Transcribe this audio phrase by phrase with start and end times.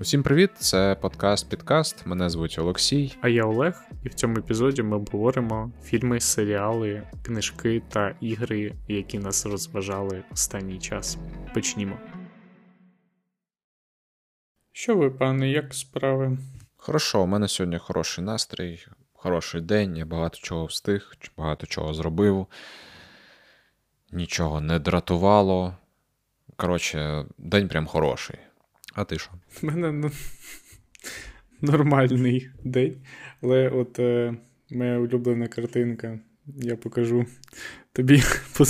[0.00, 0.50] Усім привіт!
[0.58, 2.06] Це подкаст Підкаст.
[2.06, 3.16] Мене звуть Олексій.
[3.20, 9.18] А я Олег, і в цьому епізоді ми обговоримо фільми, серіали, книжки та ігри, які
[9.18, 11.18] нас розважали останній час.
[11.54, 11.98] Почнімо.
[14.72, 16.38] Що ви, пане, як справи?
[16.76, 22.46] Хорошо, у мене сьогодні хороший настрій, хороший день, я багато чого встиг, багато чого зробив.
[24.12, 25.76] Нічого не дратувало.
[26.56, 28.38] Коротше, день прям хороший.
[28.98, 29.30] А ти що?
[29.62, 30.10] У мене ну,
[31.60, 32.96] нормальний день.
[33.42, 34.34] Але от е,
[34.70, 37.26] моя улюблена картинка, я покажу
[37.92, 38.22] тобі.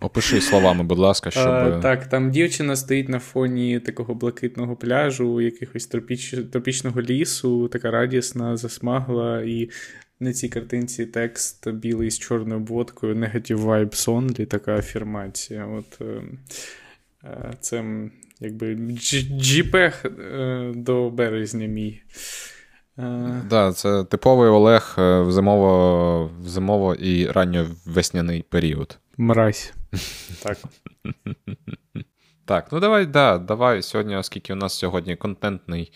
[0.00, 1.46] Опиши словами, будь ласка, щоб.
[1.46, 6.34] А, так, там дівчина стоїть на фоні такого блакитного пляжу, якихось тропіч...
[6.52, 9.70] тропічного лісу, така радісна, засмагла, і
[10.20, 15.66] на цій картинці текст білий з чорною обводкою, Negative Vibes Only, така афірмація.
[15.66, 16.00] От
[17.26, 17.84] е, е, Це
[18.40, 18.76] якби
[19.40, 22.02] джіпех е, до березня мій.
[22.96, 28.98] Так, да, це типовий Олег в зимово в зимово і ранньовесняний період.
[29.16, 29.72] Мразь.
[30.42, 30.58] Так.
[32.44, 35.92] Так, ну давай, да, давай сьогодні, оскільки у нас сьогодні контентний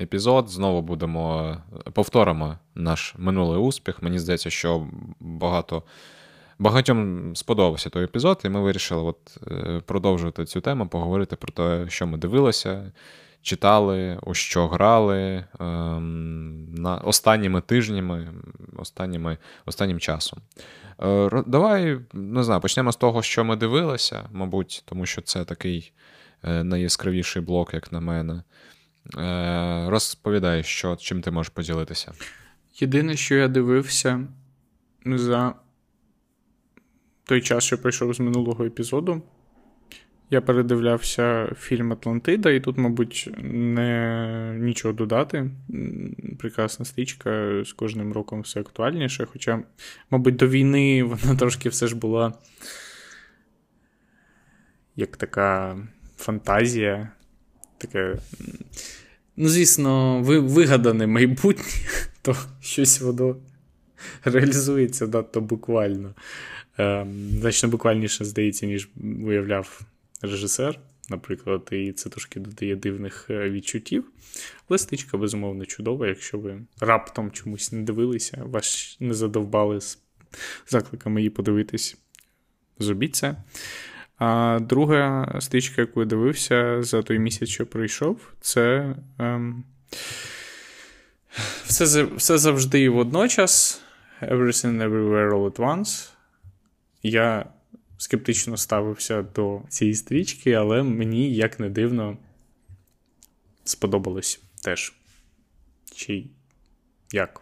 [0.00, 1.56] епізод, знову будемо
[1.92, 4.02] повторимо наш минулий успіх.
[4.02, 4.86] Мені здається, що
[5.20, 5.82] багато.
[6.64, 11.90] Багатьом сподобався той епізод, і ми вирішили от, е, продовжувати цю тему, поговорити про те,
[11.90, 12.92] що ми дивилися,
[13.42, 18.28] читали, у що грали ем, на останніми тижнями,
[18.76, 20.38] останніми, останнім часом.
[21.02, 25.92] Е, давай не знаю, почнемо з того, що ми дивилися, мабуть, тому що це такий
[26.42, 28.42] е, найяскравіший блок, як на мене.
[29.16, 32.12] Е, розповідай, що, чим ти можеш поділитися.
[32.80, 34.20] Єдине, що я дивився
[35.06, 35.54] за
[37.24, 39.22] той час, що пройшов з минулого епізоду,
[40.30, 45.50] я передивлявся фільм Атлантида, і тут, мабуть, не нічого додати.
[46.38, 49.26] Прекрасна стрічка з кожним роком все актуальніше.
[49.32, 49.62] Хоча,
[50.10, 52.32] мабуть, до війни вона трошки все ж була
[54.96, 55.78] як така
[56.16, 57.08] фантазія,
[57.78, 58.16] таке,
[59.36, 61.64] ну, звісно, вигадане майбутнє,
[62.22, 63.36] то щось воно
[64.24, 66.14] реалізується надто буквально.
[66.78, 69.80] Ем, значно буквальніше, здається, ніж виявляв
[70.22, 70.78] режисер,
[71.10, 74.04] наприклад, і це трошки додає дивних е, відчуттів.
[74.68, 79.98] Листичка, безумовно, чудова, якщо ви раптом чомусь не дивилися, вас не задовбали з
[80.68, 81.96] закликами її подивитись.
[82.78, 83.36] Зробіть це.
[84.18, 89.64] А друга стичка, яку я дивився за той місяць, що пройшов, це ем,
[91.64, 93.80] все все завжди і водночас.
[94.22, 96.13] Everything Everywhere All at Once.
[97.04, 97.46] Я
[97.96, 102.16] скептично ставився до цієї стрічки, але мені, як не дивно,
[103.64, 104.92] сподобалось теж.
[105.94, 106.24] Чи
[107.12, 107.40] як?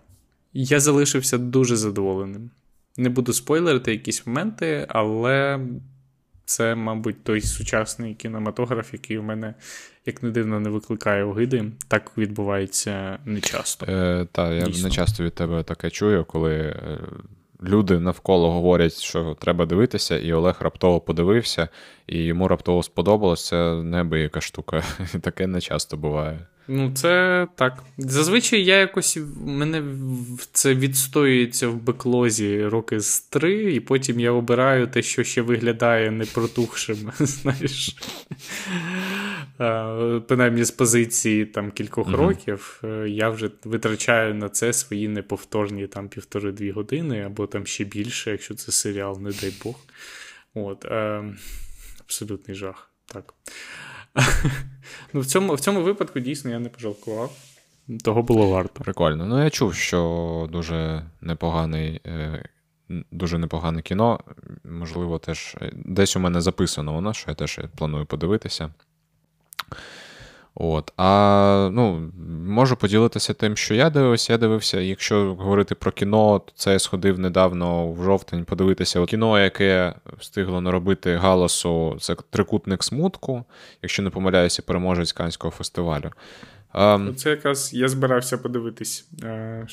[0.53, 2.51] Я залишився дуже задоволеним.
[2.97, 5.61] Не буду спойлерити якісь моменти, але
[6.45, 9.55] це, мабуть, той сучасний кінематограф, який у мене,
[10.07, 11.65] як не дивно, не викликає огиди.
[11.89, 13.87] Так відбувається нечасто.
[13.89, 16.99] Е, Так, я не часто від тебе таке чую, коли е,
[17.63, 21.69] люди навколо говорять, що треба дивитися, і Олег раптово подивився,
[22.07, 23.51] і йому раптово сподобалося.
[23.51, 24.83] Це неабияка штука.
[25.21, 26.47] Таке не часто буває.
[26.69, 27.85] Ну, це так.
[27.99, 29.83] Зазвичай я якось мене
[30.53, 36.11] це відстоюється в беклозі роки з три, і потім я обираю те, що ще виглядає
[36.11, 37.13] непротухшим.
[37.19, 37.97] знаєш.
[40.27, 45.87] Принаймні з позиції там кількох uh років е, я вже витрачаю на це свої неповторні
[45.87, 49.75] там півтори-дві години, або там ще більше, якщо це серіал, не дай Бог.
[50.55, 51.25] От, е,
[52.01, 52.91] Абсолютний жах.
[53.07, 53.35] Так.
[55.13, 57.33] Ну, В цьому в цьому випадку дійсно я не пожалкував.
[58.05, 58.85] Того було варто.
[58.85, 59.27] Прикольно.
[59.27, 62.01] Ну, я чув, що дуже непоганий.
[62.07, 62.45] Е,
[63.11, 64.21] дуже непогане кіно.
[64.65, 68.75] Можливо, теж десь у мене записано воно, що я теж планую подивитися.
[70.55, 70.93] От.
[70.97, 72.11] А ну,
[72.47, 74.33] можу поділитися тим, що я дивився.
[74.33, 79.41] Я дивився, якщо говорити про кіно, то це я сходив недавно в жовтень подивитися кіно,
[79.41, 83.45] яке встигло наробити галасу, це трикутник смутку,
[83.83, 86.11] якщо не помиляюся, переможець Канського фестивалю.
[86.75, 89.09] Um, це якраз я збирався подивитись.
[89.23, 89.67] Е,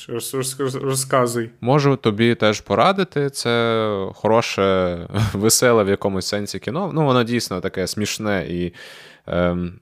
[0.82, 1.50] розказуй.
[1.60, 3.30] Можу тобі теж порадити.
[3.30, 4.98] Це хороше,
[5.32, 6.90] веселе в якомусь сенсі кіно.
[6.94, 8.72] Ну, воно дійсно таке смішне і.
[9.26, 9.80] Ем,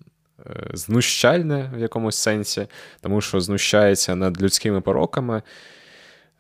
[0.73, 2.67] знущальне в якомусь сенсі,
[3.01, 5.43] тому що знущається над людськими пороками.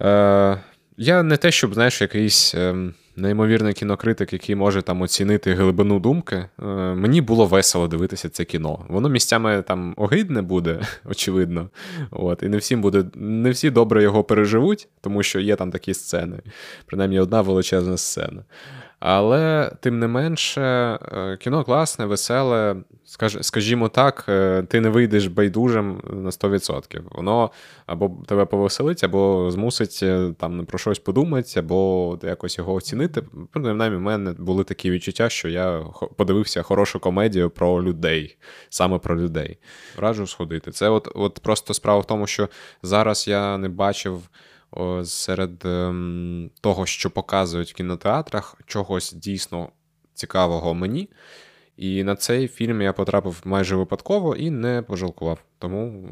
[0.02, 0.60] Е,
[0.96, 2.74] Я не те, щоб, знаєш, якийсь е,
[3.16, 6.64] неймовірний кінокритик, який може там оцінити глибину думки, е,
[6.94, 8.86] мені було весело дивитися це кіно.
[8.88, 11.68] Воно місцями там огидне буде, очевидно.
[12.10, 15.94] От, І не всім буде, не всі добре його переживуть, тому що є там такі
[15.94, 16.38] сцени.
[16.86, 18.42] Принаймні одна величезна сцена.
[19.00, 22.76] Але тим не менше, е, кіно класне, веселе.
[23.40, 27.02] Скажімо так, е, ти не вийдеш байдужим на 100%.
[27.10, 27.50] Воно
[27.86, 33.22] або тебе повеселить, або змусить е, там про щось подумати, або якось його оцінити.
[33.52, 35.84] Принаймні, в мене були такі відчуття, що я
[36.16, 38.36] подивився хорошу комедію про людей,
[38.68, 39.58] саме про людей.
[39.98, 40.70] Раджу сходити.
[40.70, 42.48] Це от, от просто справа в тому, що
[42.82, 44.22] зараз я не бачив
[45.04, 49.68] серед ем, того, що показують в кінотеатрах, чогось дійсно
[50.14, 51.08] цікавого мені.
[51.76, 55.38] І на цей фільм я потрапив майже випадково і не пожалкував.
[55.58, 56.08] Тому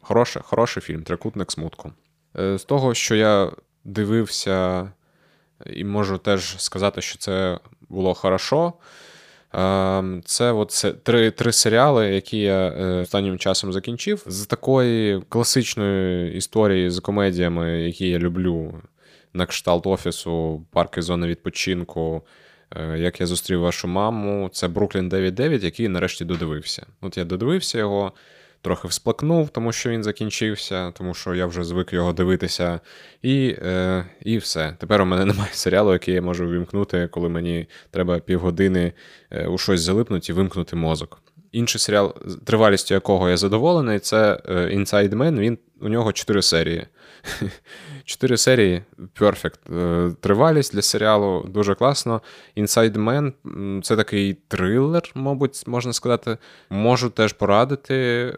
[0.00, 1.92] хороший, хороший фільм, Трикутник смутку.
[2.38, 3.52] Е, з того, що я
[3.84, 4.90] дивився,
[5.66, 7.58] і можу теж сказати, що це
[7.88, 8.72] було хорошо.
[9.52, 14.22] Ем, це от три три серіали, які я е, останнім часом закінчив.
[14.26, 18.82] З такої класичної історії з комедіями, які я люблю,
[19.32, 22.22] на кшталт офісу, парки зони відпочинку.
[22.76, 26.86] Е, як я зустрів вашу маму, це Бруклін 9.9, який нарешті додивився.
[27.00, 28.12] От я додивився його
[28.62, 32.80] трохи всплакнув, тому що він закінчився, тому що я вже звик його дивитися.
[33.22, 34.76] І е, і все.
[34.78, 38.92] Тепер у мене немає серіалу, який я можу вимкнути, коли мені треба півгодини
[39.30, 41.22] е, у щось залипнути і вимкнути мозок.
[41.52, 42.14] Інший серіал,
[42.44, 46.86] тривалістю якого я задоволений, це е, Inside Man, Він у нього чотири серії.
[48.10, 49.60] Чотири серії перфект.
[50.20, 52.22] Тривалість для серіалу дуже класно.
[52.56, 53.32] Inside Man
[53.82, 56.38] це такий трилер, мабуть, можна сказати.
[56.70, 57.94] Можу теж порадити.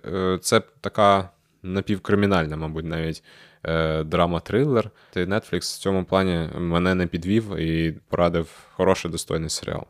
[0.06, 1.30] Е, це така
[1.62, 3.24] напівкримінальна, мабуть, навіть
[3.64, 4.90] е, драма-трилер.
[5.16, 9.84] Netflix в цьому плані мене не підвів і порадив хороший достойний серіал.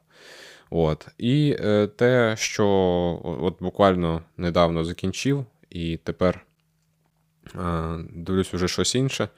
[0.70, 1.08] От.
[1.18, 2.66] І е, те, що
[3.24, 6.46] от буквально недавно закінчив, і тепер
[8.14, 9.28] дивлюсь уже щось інше.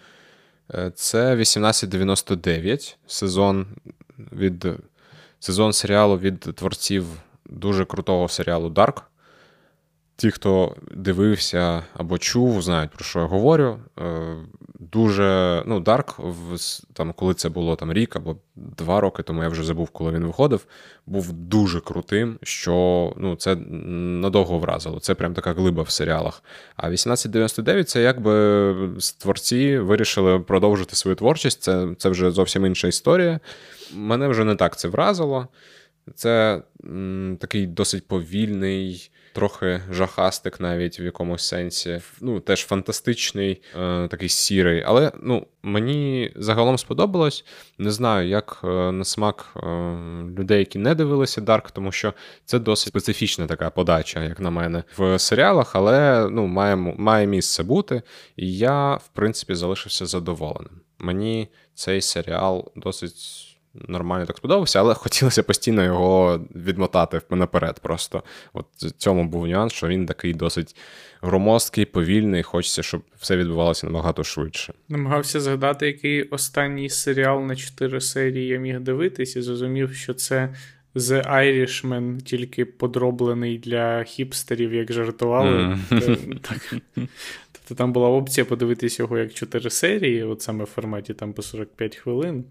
[0.70, 3.66] Е, це 1899 сезон
[4.32, 4.66] від
[5.40, 7.06] сезон серіалу від творців
[7.46, 9.02] дуже крутого серіалу Dark.
[10.16, 13.78] Ті, хто дивився або чув, знають, про що я говорю.
[13.99, 14.37] Е,
[14.78, 16.20] дуже ну, Dark,
[16.93, 20.25] там, коли це було там рік або два роки, тому я вже забув, коли він
[20.25, 20.66] виходив,
[21.06, 25.00] був дуже крутим, що ну, це надовго вразило.
[25.00, 26.43] Це прям така глиба в серіалах.
[26.76, 28.75] А 1899 це якби
[29.19, 31.62] творці вирішили продовжити свою творчість.
[31.62, 33.40] Це, Це вже зовсім інша історія.
[33.94, 35.49] Мене вже не так це вразило.
[36.14, 42.00] Це м, такий досить повільний трохи жахастик навіть в якомусь сенсі.
[42.20, 44.82] Ну, теж фантастичний, е, такий сірий.
[44.86, 47.44] Але ну, мені загалом сподобалось.
[47.78, 49.60] Не знаю, як е, на смак е,
[50.38, 52.14] людей, які не дивилися Dark, тому що
[52.44, 57.62] це досить специфічна така подача, як на мене, в серіалах, але ну, має, має місце
[57.62, 58.02] бути.
[58.37, 60.80] І я, в принципі, залишився задоволеним.
[60.98, 63.44] Мені цей серіал досить
[63.75, 67.81] нормально так сподобався, але хотілося постійно його відмотати наперед.
[67.82, 68.23] Просто
[68.53, 70.76] от в цьому був нюанс, що він такий досить
[71.23, 72.43] громоздкий, повільний.
[72.43, 74.73] Хочеться, щоб все відбувалося набагато швидше.
[74.88, 80.54] Намагався згадати, який останній серіал на чотири серії я міг дивитись, і зрозумів, що це.
[80.95, 85.78] The Irishman тільки подроблений для хіпстерів, як жартували.
[85.90, 86.38] Mm.
[86.38, 86.75] Так.
[87.52, 91.43] Тобто там була опція подивитись його як чотири серії, от саме в форматі там по
[91.43, 92.45] 45 хвилин.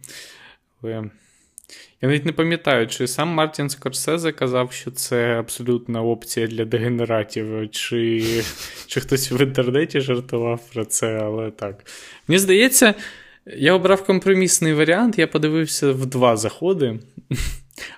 [0.90, 7.72] Я навіть не пам'ятаю, чи сам Мартін Скорсезе казав, що це абсолютна опція для дегенератів,
[7.72, 8.24] чи
[8.88, 11.86] чи хтось в інтернеті жартував про це, але так.
[12.28, 12.94] Мені здається,
[13.46, 17.00] я обрав компромісний варіант, я подивився в два заходи,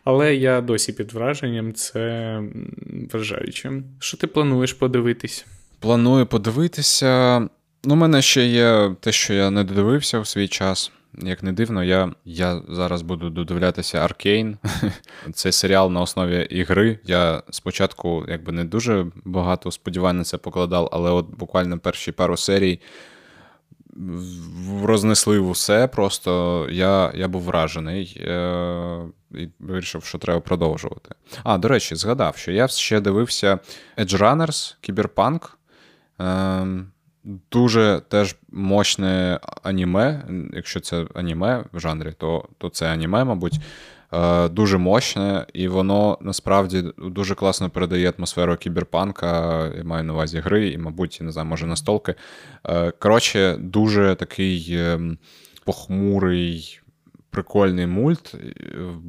[0.04, 2.42] але я досі під враженням, це
[3.12, 3.72] вражаюче.
[4.00, 5.46] Що ти плануєш подивитись?
[5.80, 7.40] Планую подивитися.
[7.84, 10.92] Ну, у мене ще є те, що я не додивився у свій час.
[11.18, 14.58] Як не дивно, я я зараз буду додивлятися Аркейн.
[15.34, 17.00] Це серіал на основі ігри.
[17.04, 22.38] Я спочатку якби не дуже багато сподівань на це покладав, але от буквально перші пару
[22.38, 22.80] серій
[24.84, 25.88] рознесли усе.
[25.88, 31.16] Просто я я був вражений е- і вирішив, що треба продовжувати.
[31.44, 33.60] А, до речі, згадав, що я ще дивився
[33.98, 35.58] Edge Runners, Кіберпанк.
[37.52, 40.24] Дуже теж мощне аніме.
[40.54, 43.60] Якщо це аніме в жанрі, то то це аніме, мабуть,
[44.14, 50.40] е, дуже мощне, і воно насправді дуже класно передає атмосферу кіберпанка, я маю на увазі
[50.40, 52.16] гри, і, мабуть, не знаю, може настолки.
[52.64, 55.18] Е, коротше, дуже такий ем,
[55.64, 56.80] похмурий,
[57.30, 58.36] прикольний мульт,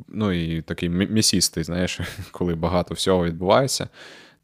[0.08, 3.88] ну і такий місістий, знаєш, коли багато всього відбувається.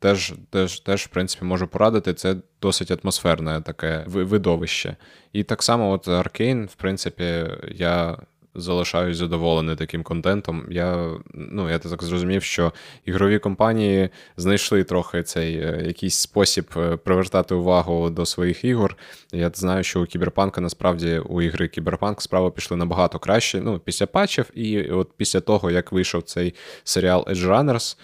[0.03, 2.15] Теж, теж, теж, в принципі, можу порадити.
[2.15, 4.97] Це досить атмосферне таке видовище.
[5.33, 8.19] І так само, от Аркейн, в принципі, я
[8.55, 10.67] залишаюсь задоволений таким контентом.
[10.71, 12.73] Я ну, я так зрозумів, що
[13.05, 18.97] ігрові компанії знайшли трохи цей е, якийсь спосіб е, привертати увагу до своїх ігор.
[19.33, 23.61] Я знаю, що у Кіберпанка насправді у ігри Кіберпанк справи пішли набагато краще.
[23.61, 26.55] Ну, після патчів, і от після того, як вийшов цей
[26.85, 27.97] серіал Edge Runners,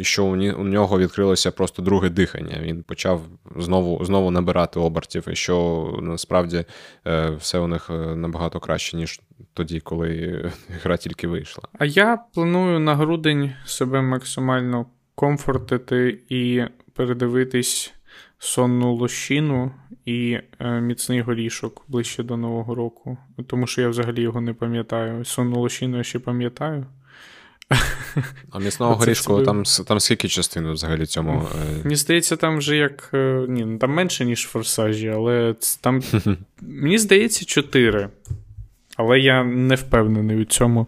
[0.00, 0.24] що
[0.58, 2.58] у нього відкрилося просто друге дихання.
[2.62, 3.22] Він почав
[3.56, 6.64] знову знову набирати обертів, і що насправді
[7.06, 9.20] е, все у них набагато краще, ніж
[9.54, 10.50] тоді, коли
[10.82, 11.64] гра тільки вийшла.
[11.78, 16.62] А я планую на грудень себе максимально комфортити і
[16.94, 17.94] передивитись
[18.38, 19.72] сонну лощину
[20.04, 23.18] і е, міцний горішок ближче до Нового року.
[23.46, 25.24] Тому що я взагалі його не пам'ятаю.
[25.24, 26.86] Сонну лощину я ще пам'ятаю.
[28.50, 31.32] А місного горішку там там скільки частин взагалі цьому?
[31.32, 31.82] Е?
[31.84, 33.10] Мені здається, там вже як.
[33.14, 36.02] Е, ні, ну, там менше, ніж форсажі, але там.
[36.60, 38.08] Мені здається, чотири.
[38.96, 40.86] Але я не впевнений у цьому,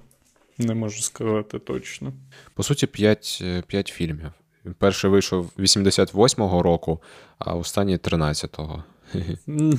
[0.58, 2.12] не можу сказати точно.
[2.54, 4.30] По суті, 5 5 фільмів.
[4.78, 7.02] Перший вийшов 88-го року,
[7.38, 8.84] а останній 13-го.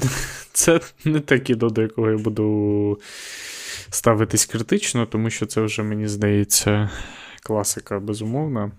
[0.54, 3.00] Це не те кіно, до якого я буду
[3.90, 6.90] ставитись критично, тому що це вже, мені здається,
[7.44, 8.72] класика безумовна.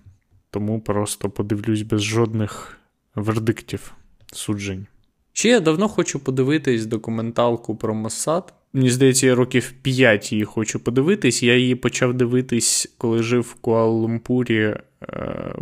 [0.51, 2.79] Тому просто подивлюсь без жодних
[3.15, 3.93] вердиктів,
[4.33, 4.87] суджень.
[5.33, 8.55] Ще я давно хочу подивитись документалку про Моссад.
[8.73, 11.43] Мені здається, я років 5 її хочу подивитись.
[11.43, 14.81] Я її почав дивитись, коли жив в Куала-Лумпурі.
[15.03, 15.55] Е,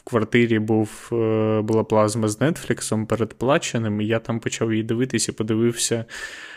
[0.00, 5.28] в квартирі був, е, була плазма з Нетфліксом передплаченим, і я там почав її дивитись
[5.28, 6.04] і подивився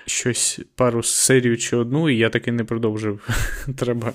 [0.05, 3.29] щось пару серію чи одну, і я таки не продовжив.
[3.77, 4.13] Треба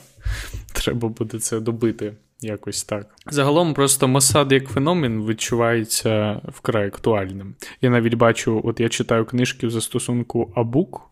[0.72, 2.14] треба буде це добити.
[2.40, 3.06] Якось так.
[3.30, 7.54] Загалом, просто Мосад як феномен відчувається вкрай актуальним.
[7.82, 11.07] Я навіть бачу, от я читаю книжки в застосунку Абук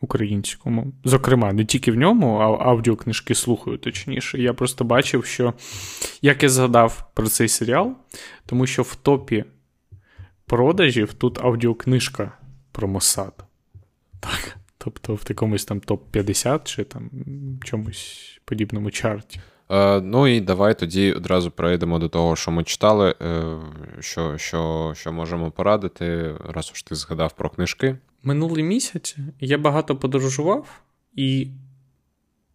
[0.00, 0.92] українському.
[1.04, 4.38] Зокрема, не тільки в ньому, а аудіокнижки слухаю, точніше.
[4.38, 5.54] Я просто бачив, що
[6.22, 7.96] як я згадав про цей серіал,
[8.46, 9.44] тому що в топі
[10.46, 12.32] продажів тут аудіокнижка
[12.72, 13.44] про Мосад.
[14.20, 14.56] Так.
[14.84, 17.10] Тобто в якомусь там топ-50 чи там
[17.64, 19.40] чомусь подібному чарті.
[19.70, 23.58] Е, Ну і давай тоді одразу перейдемо до того, що ми читали, е,
[24.00, 27.96] що що, що можемо порадити, раз уж ти згадав про книжки.
[28.22, 30.80] Минулий місяць я багато подорожував,
[31.14, 31.48] і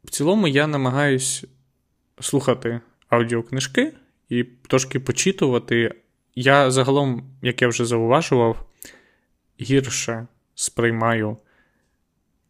[0.03, 1.45] в цілому я намагаюсь
[2.19, 3.93] слухати аудіокнижки
[4.29, 5.95] і трошки почитувати.
[6.35, 8.65] Я загалом, як я вже зауважував,
[9.61, 11.37] гірше сприймаю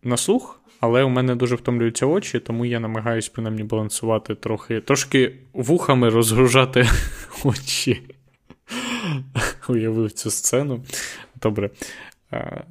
[0.04, 5.36] на слух, але у мене дуже втомлюються очі, тому я намагаюсь принаймні балансувати трохи, трошки
[5.54, 6.88] вухами розгружати
[7.44, 8.02] очі.
[9.70, 10.84] Уявив цю сцену.
[11.42, 11.70] Добре.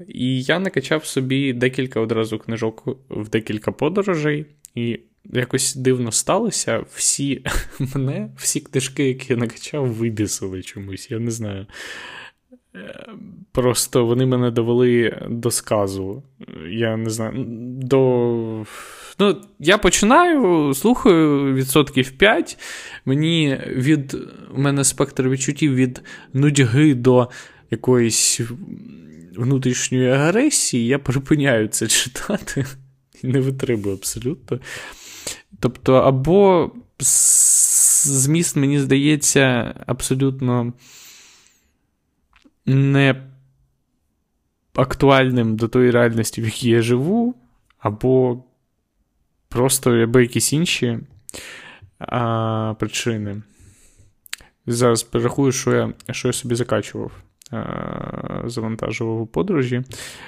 [0.09, 6.85] І я накачав собі декілька одразу книжок в декілька подорожей, і якось дивно сталося.
[6.95, 7.45] Всі
[7.95, 11.11] мене, всі книжки, які я накачав, вибісили чомусь.
[11.11, 11.67] Я не знаю.
[13.53, 16.23] Просто вони мене довели до сказу.
[16.71, 17.45] Я не знаю.
[17.83, 18.65] до...
[19.19, 22.59] Ну, Я починаю, слухаю відсотків 5.
[23.05, 24.17] Мені від
[24.55, 26.03] у мене спектр відчуттів від
[26.33, 27.31] нудьги до
[27.71, 28.41] якоїсь
[29.37, 32.67] внутрішньої агресії, я припиняю це читати
[33.23, 34.61] і не витримую абсолютно.
[35.61, 40.73] Тобто, або зміст, мені здається, абсолютно
[42.67, 43.23] не
[44.75, 47.35] актуальним до тої реальності, в якій я живу,
[47.79, 48.45] або
[49.49, 50.99] просто або якісь інші
[51.99, 53.43] а, причини.
[54.67, 57.13] Зараз перерахую, що я, що я собі закачував.
[58.45, 59.83] Завантажував у подорожі,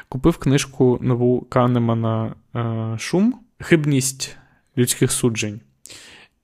[0.09, 4.37] купив книжку нову Канемана е, Шум Хибність
[4.78, 5.61] людських суджень.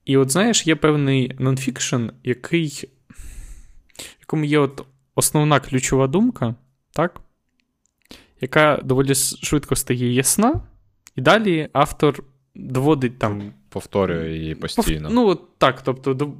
[0.04, 2.88] І от знаєш, є певний нонфікшн, який,
[3.96, 6.54] в якому є от основна ключова думка,
[6.92, 7.20] так?
[8.42, 10.60] яка доволі швидко стає ясна,
[11.16, 15.08] і далі автор доводить там повторює її постійно.
[15.08, 15.14] Пов...
[15.14, 16.34] Ну, так, тобто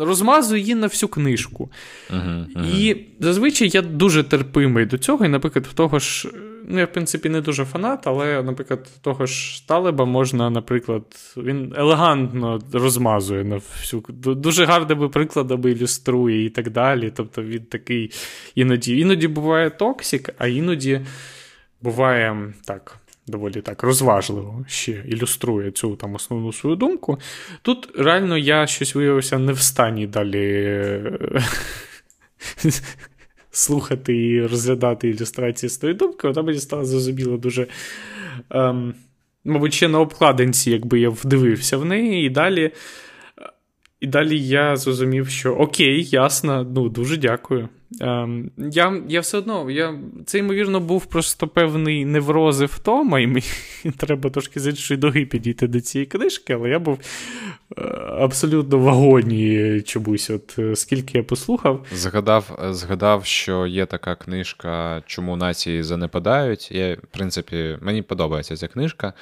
[0.00, 1.70] розмазує її на всю книжку.
[2.10, 2.78] Uh-huh, uh-huh.
[2.78, 5.24] І зазвичай я дуже терпимий до цього.
[5.24, 6.28] І, наприклад, в того ж,
[6.68, 11.02] ну, я, в принципі, не дуже фанат, але, наприклад, того ж Талеба можна, наприклад,
[11.36, 14.02] він елегантно розмазує на всю.
[14.18, 17.12] Дуже гарними прикладами ілюструє і так далі.
[17.16, 18.10] Тобто він такий
[18.54, 18.98] іноді.
[18.98, 21.00] Іноді буває токсик, а іноді
[21.82, 27.18] буває так доволі так розважливо ще ілюструє цю там основну свою думку.
[27.62, 31.02] Тут реально я щось виявився не в стані далі
[33.52, 37.66] слухати і розглядати ілюстрації з тої думки, вона мені стала зрозуміло дуже.
[38.50, 38.94] Ем,
[39.44, 42.72] Мабуть, ще на обкладинці, якби я вдивився в неї, і далі
[44.00, 47.68] і далі я зрозумів, що окей, ясно, ну дуже дякую.
[48.00, 49.94] Ем, Я я все одно, я,
[50.26, 53.46] це, ймовірно, був просто певний невроз і втома, і мені
[53.96, 56.98] треба трошки з іншої доги підійти до цієї книжки, але я був
[57.78, 57.82] е,
[58.18, 61.86] абсолютно в агонії чомусь, от е, скільки я послухав.
[61.92, 66.72] Згадав, згадав, що є така книжка Чому нації занепадають.
[66.72, 69.12] Я, в принципі, мені подобається ця книжка.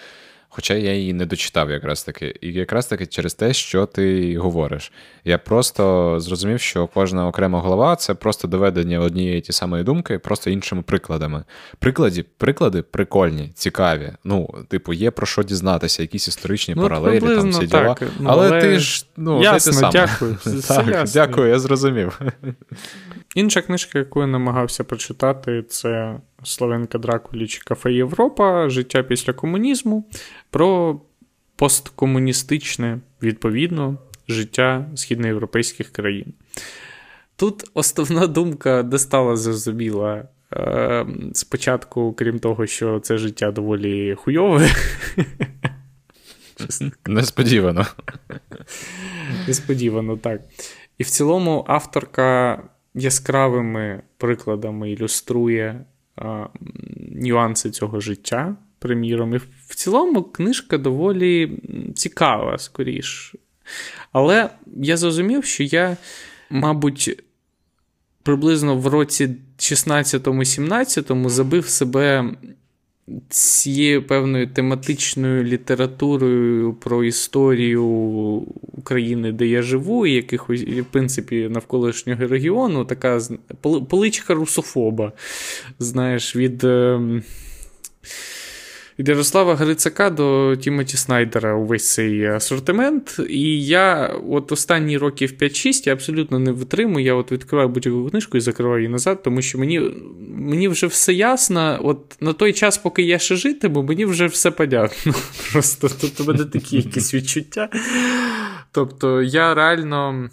[0.52, 2.34] Хоча я її не дочитав якраз таки.
[2.40, 4.92] І якраз таки через те, що ти говориш.
[5.24, 10.50] Я просто зрозумів, що кожна окрема голова це просто доведення однієї ті самої думки, просто
[10.50, 11.44] іншими прикладами.
[11.78, 14.12] Прикладі, Приклади прикольні, цікаві.
[14.24, 17.96] Ну, типу, є про що дізнатися, якісь історичні ну, паралелі, там всі діла.
[18.00, 19.90] Ну, але, але ти ж ну, ясно, ти сам.
[19.92, 20.36] дякую.
[20.68, 21.20] так, ясно.
[21.20, 22.20] Дякую, я зрозумів.
[23.34, 30.10] Інша книжка, яку я намагався прочитати, це Славенка Дракуліч Кафе Європа, Життя після комунізму,
[30.50, 31.00] про
[31.56, 36.34] посткомуністичне, відповідно, життя східноєвропейських країн.
[37.36, 40.28] Тут основна думка не стала зрозуміла.
[40.52, 44.68] Е, спочатку, крім того, що це життя доволі хуйове.
[47.06, 47.86] Несподівано.
[49.46, 50.40] Несподівано, так.
[50.98, 52.62] І в цілому авторка
[52.94, 55.84] яскравими прикладами ілюструє
[56.16, 56.46] а,
[57.12, 59.34] нюанси цього життя, приміром.
[59.34, 61.58] І в цілому книжка доволі
[61.94, 63.34] цікава, скоріш.
[64.12, 65.96] Але я зрозумів, що я,
[66.50, 67.24] мабуть,
[68.22, 72.34] приблизно в році 16-17 забив себе
[73.28, 77.84] цією певною тематичною літературою про історію
[78.78, 83.20] України, де я живу, і якихось, в принципі, навколишнього регіону, така
[83.88, 85.12] поличка русофоба.
[85.78, 86.64] Знаєш, від.
[86.64, 87.22] Ем,
[89.00, 93.20] від Ярослава Грицака до Тімоті Снайдера увесь цей асортимент.
[93.28, 97.04] І я от останні років 5-6 я абсолютно не витримую.
[97.04, 99.80] Я от відкриваю будь-яку книжку і закриваю її назад, тому що мені
[100.28, 101.80] мені вже все ясно.
[101.82, 105.14] От на той час, поки я ще житиму, мені вже все понятно.
[105.52, 107.68] Просто тут у мене такі якісь відчуття.
[108.72, 110.30] Тобто я реально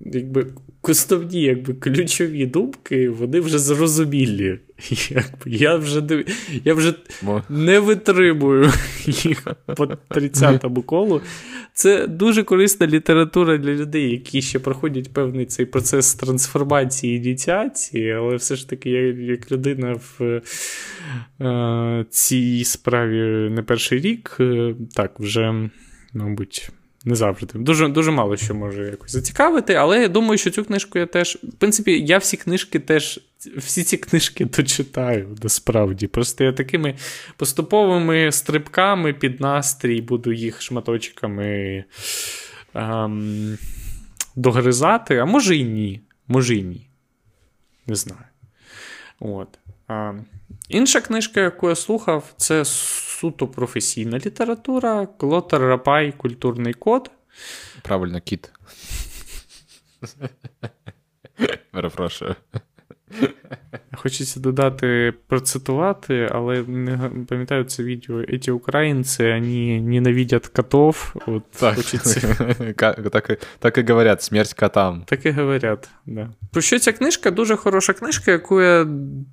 [0.00, 0.46] якби
[0.80, 4.58] кустовні, якби ключові думки, вони вже зрозумілі.
[5.10, 6.24] Якби, Я вже
[6.64, 6.94] я вже
[7.48, 8.72] не витримую
[9.06, 11.20] їх по 30-му колу.
[11.74, 18.12] Це дуже корисна література для людей, які ще проходять певний цей процес трансформації і ініціації,
[18.12, 20.42] але все ж таки, я як людина в
[21.40, 25.70] е, цій справі не перший рік, е, так, вже,
[26.14, 26.70] мабуть.
[27.04, 27.58] Не завжди.
[27.58, 31.38] Дуже дуже мало що може якось зацікавити, але я думаю, що цю книжку я теж.
[31.42, 33.20] В принципі, я всі книжки теж,
[33.56, 36.06] всі ці книжки дочитаю насправді.
[36.06, 36.94] Просто я такими
[37.36, 41.84] поступовими стрибками під настрій буду їх шматочками
[42.74, 43.58] ем,
[44.36, 46.00] догризати, а може і ні.
[46.28, 46.88] Може і ні.
[47.86, 48.24] Не знаю.
[49.20, 49.58] От.
[50.68, 55.06] Інша книжка, яку я слухав, це суто професійна література.
[55.06, 57.10] Клотер Рапай, Культурний код.
[57.82, 58.52] Правильно, кіт.
[61.70, 62.34] Перепрошую.
[63.94, 68.38] Хочеться додати, процитувати, але не пам'ятаю це відео.
[68.38, 71.14] Ці українці, вони ненавидять котов.
[71.26, 72.36] От так, хочеться...
[73.12, 75.02] так, так і говорять, смерть котам.
[75.06, 76.30] Так і говорять, да.
[76.50, 77.30] Про що ця книжка?
[77.30, 78.84] Дуже хороша книжка, яку я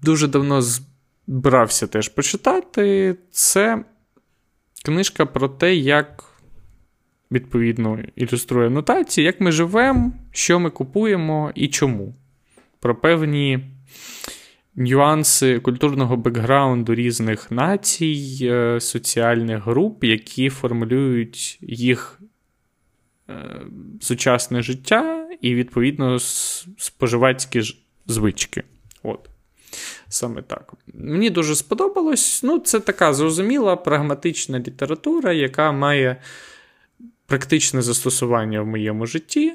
[0.04, 3.16] дуже давно збирався теж почитати.
[3.32, 3.84] Це
[4.86, 6.26] книжка про те, як.
[7.32, 12.16] Відповідно, ілюструє нотації, як ми живемо, що ми купуємо і чому.
[12.80, 13.60] Про певні
[14.76, 22.20] нюанси культурного бекграунду різних націй, е, соціальних груп, які формулюють їх
[23.30, 23.62] е,
[24.02, 26.20] сучасне життя і, відповідно,
[26.78, 27.62] споживацькі
[28.08, 28.64] звички.
[29.04, 29.30] От.
[30.10, 30.74] Саме так.
[30.94, 32.44] Мені дуже сподобалось.
[32.44, 36.22] Ну, Це така зрозуміла, прагматична література, яка має
[37.26, 39.54] практичне застосування в моєму житті.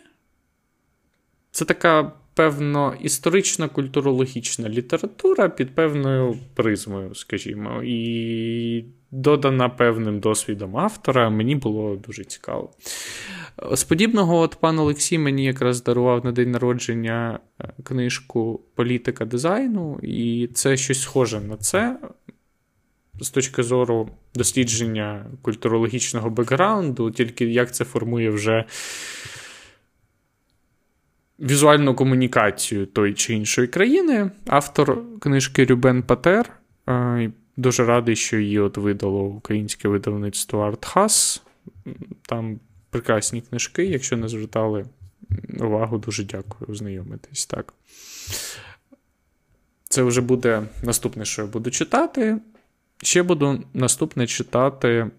[1.51, 11.31] Це така певно історична культурологічна література під певною призмою, скажімо, і додана певним досвідом автора,
[11.31, 12.71] мені було дуже цікаво.
[13.73, 20.01] З подібного, от пан Олексій мені якраз дарував на день народження е, книжку Політика дизайну,
[20.03, 21.99] і це щось схоже на це.
[23.21, 28.65] з точки зору дослідження культурологічного бекграунду, тільки як це формує вже
[31.41, 34.31] візуальну комунікацію тої чи іншої країни.
[34.47, 36.51] Автор книжки Рюбен Патер.
[37.57, 41.43] Дуже радий, що її от видало українське видавництво Артхас.
[42.23, 43.85] Там прекрасні книжки.
[43.85, 44.85] Якщо не звертали
[45.61, 47.47] увагу, дуже дякую, ознайомитись.
[47.47, 47.75] Так.
[49.89, 52.39] Це вже буде наступне, що я буду читати.
[53.03, 55.11] Ще буду наступне читати,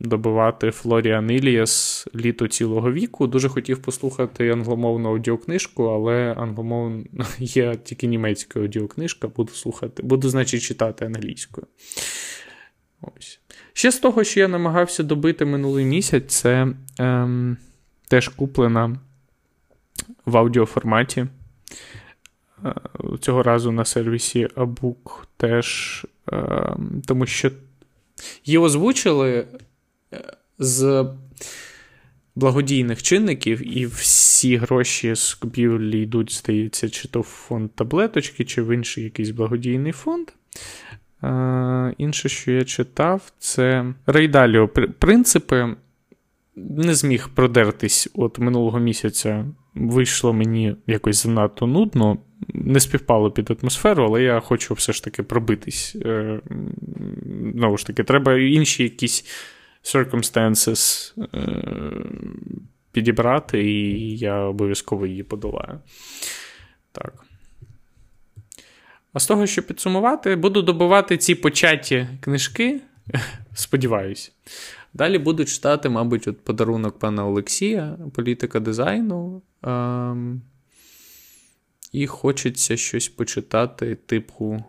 [0.00, 3.26] добивати Флоріан Іліас літо цілого віку.
[3.26, 10.62] Дуже хотів послухати англомовну аудіокнижку, але англомовна є тільки німецька аудіокнижка, буду слухати, буду, значить,
[10.62, 11.66] читати англійською.
[13.02, 13.40] Ось.
[13.72, 17.56] Ще з того, що я намагався добити минулий місяць, це ем,
[18.08, 18.96] теж куплена
[20.26, 21.26] в аудіоформаті.
[22.64, 22.74] Е,
[23.20, 27.50] цього разу на сервісі Abook теж, е, тому що
[28.44, 29.46] її озвучили
[30.58, 31.06] з
[32.34, 38.62] благодійних чинників, і всі гроші з купівлі йдуть, здається, чи то в фонд таблеточки, чи
[38.62, 40.28] в інший якийсь благодійний фонд.
[41.98, 44.68] Інше, що я читав, це рейдаліо
[44.98, 45.76] принципи.
[46.56, 49.46] Не зміг продертись от минулого місяця.
[49.74, 52.18] Вийшло мені якось занадто нудно
[52.54, 55.96] не співпало під атмосферу, але я хочу все ж таки пробитись.
[56.04, 56.40] Е,
[57.54, 59.24] знову ж таки, треба інші якісь
[59.84, 61.92] circumstances е,
[62.92, 65.80] підібрати, і я обов'язково її подолаю.
[66.92, 67.24] Так.
[69.12, 72.80] А з того, що підсумувати, буду добувати ці початі книжки.
[73.54, 74.32] Сподіваюся.
[74.94, 79.42] Далі буду читати, мабуть, от подарунок пана Олексія, політика дизайну.
[79.62, 80.42] Ем,
[81.92, 84.64] і хочеться щось почитати, типу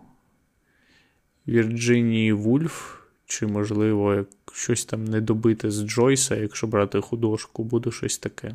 [1.48, 3.01] Вірджинії Вульф,
[3.32, 8.52] чи, можливо, щось там не добити з Джойса, якщо брати художку, буду щось таке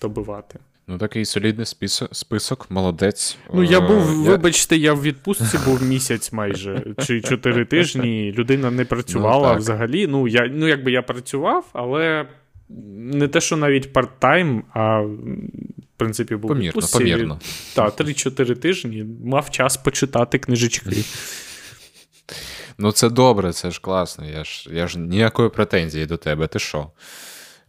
[0.00, 0.58] добивати.
[0.86, 3.36] Ну, такий солідний список, список молодець.
[3.54, 4.30] Ну, я був, я...
[4.30, 8.32] вибачте, я в відпустці був місяць майже, чи чотири тижні.
[8.32, 10.06] Людина не працювала ну, взагалі.
[10.06, 12.26] Ну, я, ну, якби я працював, але
[12.68, 15.16] не те, що навіть парт-тайм, а в
[15.96, 16.98] принципі, був помірно, відпустці.
[16.98, 17.40] помірно.
[17.74, 20.90] Так, 3-4 тижні мав час почитати книжечки.
[22.82, 24.24] Ну, це добре, це ж класно.
[24.26, 26.46] Я ж я ж ніякої претензії до тебе.
[26.46, 26.90] Ти що?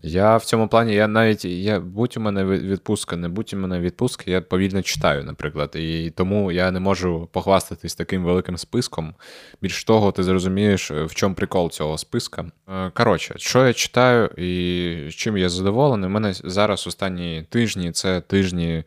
[0.04, 3.80] Я в цьому плані, я навіть я, будь у мене відпустка, не будь у мене
[3.80, 5.72] відпустка, я повільно читаю, наприклад.
[5.76, 9.16] І тому я не можу похвастатись таким великим списком.
[9.62, 12.46] Більш того, ти зрозумієш, в чому прикол цього списка.
[12.70, 18.22] Е, коротше, що я читаю і чим я задоволений, у мене зараз останні тижні це
[18.22, 18.84] тижні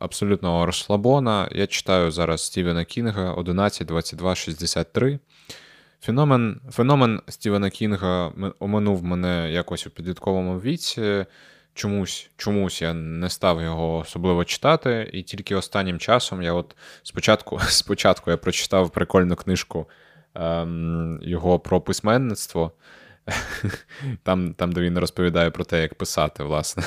[0.00, 1.48] абсолютного розслабона.
[1.52, 5.18] Я читаю зараз Стівена Кінга 11, 22, 63.
[6.04, 11.26] Феномен феномен Стівена Кінга оминув мене якось у підлітковому віці.
[11.74, 17.58] Чомусь чомусь я не став його особливо читати, і тільки останнім часом я от спочатку
[17.68, 19.88] спочатку я прочитав прикольну книжку
[20.34, 22.72] ем, його про письменництво.
[24.22, 26.84] Там, там, де він розповідає про те, як писати, власне.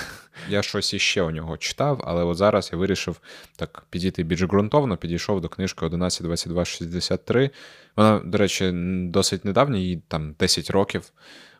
[0.50, 3.22] Я щось іще у нього читав, але от зараз я вирішив
[3.56, 7.50] так підійти більш ґрунтовно, підійшов до книжки 11.22.63.
[7.96, 8.72] Вона, до речі,
[9.04, 11.12] досить недавня, їй там 10 років,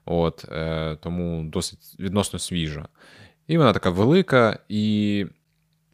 [0.06, 2.88] от, е, тому досить відносно свіжа.
[3.48, 5.26] І вона така велика, і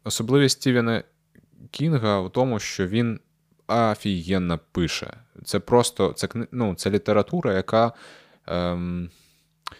[0.04, 1.02] особливість Стівена
[1.70, 3.20] Кінга в тому, що він
[3.66, 5.14] офігенно пише.
[5.44, 7.92] Це просто це, ну, це література, яка.
[8.46, 9.10] Ем,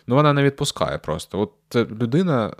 [0.07, 1.40] Ну, вона не відпускає просто.
[1.40, 2.55] От людина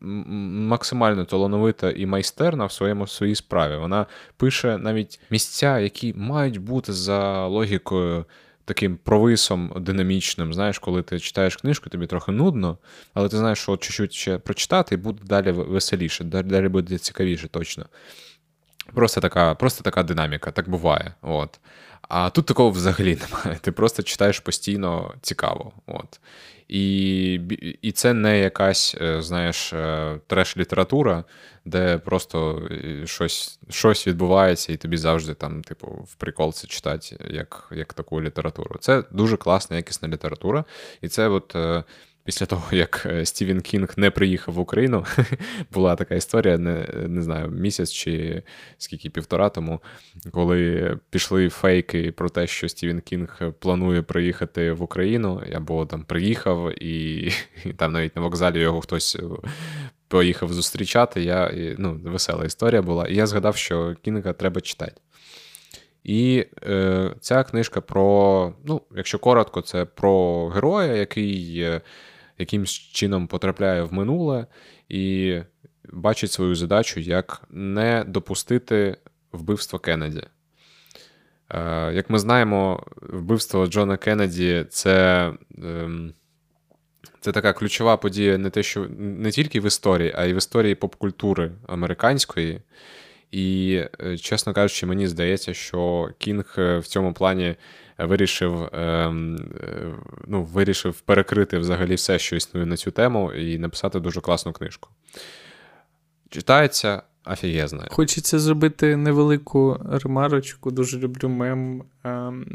[0.00, 3.76] максимально талановита і майстерна в своєму в своїй справі.
[3.76, 8.24] Вона пише навіть місця, які мають бути за логікою.
[8.64, 12.78] Таким провисом динамічним, знаєш, коли ти читаєш книжку, тобі трохи нудно,
[13.14, 17.86] але ти знаєш, що чуть-чуть ще прочитати, і буде далі веселіше, далі буде цікавіше, точно.
[18.94, 21.14] Просто така просто така динаміка, так буває.
[21.22, 21.60] От.
[22.08, 23.58] А тут такого взагалі немає.
[23.60, 25.72] Ти просто читаєш постійно цікаво.
[25.86, 26.20] От.
[26.68, 27.34] І
[27.82, 31.24] і це не якась, е, знаєш, е, треш-література,
[31.64, 37.16] де просто е, щось щось відбувається, і тобі завжди там, типу, в прикол це читати
[37.30, 38.76] як як таку літературу.
[38.80, 40.64] Це дуже класна, якісна література.
[41.02, 41.56] І це от
[42.28, 45.04] після того, як е, Стівен Кінг не приїхав в Україну,
[45.72, 48.42] була така історія, не не знаю, місяць чи
[48.78, 49.80] скільки півтора тому,
[50.30, 56.82] коли пішли фейки про те, що Стівен Кінг планує приїхати в Україну, або там приїхав,
[56.82, 57.32] і,
[57.64, 59.16] і там навіть на вокзалі його хтось.
[59.16, 59.22] Е,
[60.08, 63.06] поїхав зустрічати, я, ну, весела історія була.
[63.06, 65.00] І я згадав, що Кінга треба читати.
[66.04, 71.80] І е, ця книжка про, ну, якщо коротко, це про героя, який е,
[72.38, 74.46] якимсь чином потрапляє в минуле
[74.88, 75.36] і
[75.92, 78.96] бачить свою задачу, як не допустити
[79.32, 80.22] вбивства Кеннеді.
[81.50, 85.32] Е, Як ми знаємо, вбивство Джона Кеннеді це.
[85.64, 85.90] Е,
[87.20, 90.74] це така ключова подія не те, що не тільки в історії, а й в історії
[90.74, 92.60] поп-культури американської.
[93.30, 97.56] І, е, чесно кажучи, мені здається, що Кінг е, в цьому плані
[97.98, 99.94] вирішив ем, е,
[100.26, 104.90] ну, вирішив перекрити взагалі все, що існує на цю тему, і написати дуже класну книжку.
[106.30, 107.84] Читається офігезно.
[107.90, 110.70] Хочеться зробити невелику ремарочку.
[110.70, 111.82] Дуже люблю мем.
[112.04, 112.46] Ем,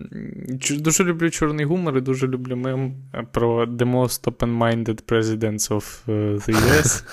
[0.71, 2.95] дуже люблю чорний гумор і дуже люблю мем
[3.31, 6.05] про the most open-minded presidents of
[6.39, 7.03] the US.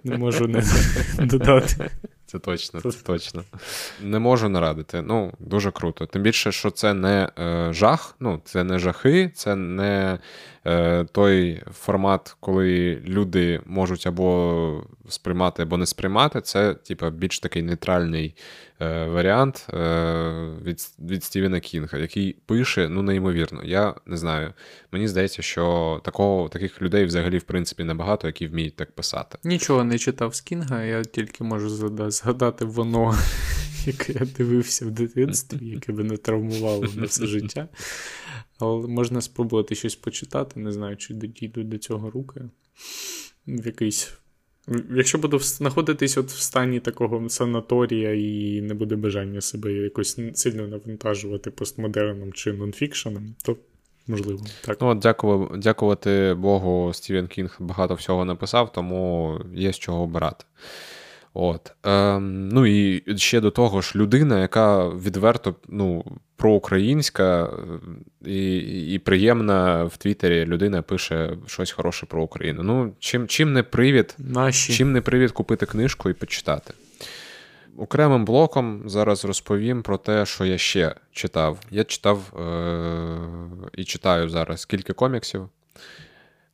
[0.04, 0.62] Не можу не
[1.18, 1.90] додати.
[2.26, 3.44] Це точно, це точно.
[4.00, 5.02] Не можу нарадити.
[5.02, 6.06] Ну, дуже круто.
[6.06, 10.18] Тим більше, що це не е, жах, ну, це не жахи, це не
[11.12, 16.40] той формат, коли люди можуть або сприймати, або не сприймати.
[16.40, 18.34] Це, типа, більш такий нейтральний
[18.80, 19.76] е, варіант е,
[20.64, 23.64] від від Стівена Кінга, який пише, ну, неймовірно.
[23.64, 24.52] Я не знаю.
[24.92, 29.38] Мені здається, що такого, таких людей взагалі, в принципі, небагато, які вміють так писати.
[29.44, 31.68] Нічого не читав з Кінга, я тільки можу
[32.10, 33.14] згадати воно,
[33.86, 37.68] яке я дивився в дитинстві, яке мене травмувало на все життя.
[38.58, 42.40] Але можна спробувати щось почитати, не знаю, чи дійдуть до цього руки.
[43.46, 44.12] В якийсь.
[44.90, 50.68] Якщо буду знаходитись от в стані такого санаторія і не буде бажання себе якось сильно
[50.68, 53.56] навантажувати постмодерном чи нонфікшеном, то
[54.06, 54.44] можливо.
[54.64, 54.78] так.
[54.80, 60.44] Ну, от дякувати, дякувати Богу, Стівен Кінг багато всього написав, тому є з чого обирати.
[61.38, 61.72] От.
[61.84, 66.04] Ем, Ну і ще до того ж, людина, яка відверто ну,
[66.36, 67.50] проукраїнська
[68.26, 68.56] і
[68.94, 72.62] і приємна в Твіттері людина пише щось хороше про Україну.
[72.62, 74.72] Ну, чим чим не привід, Наші.
[74.72, 76.74] чим не привід купити книжку і почитати.
[77.78, 81.58] Окремим блоком зараз розповім про те, що я ще читав.
[81.70, 85.48] Я читав е- і читаю зараз кілька коміксів.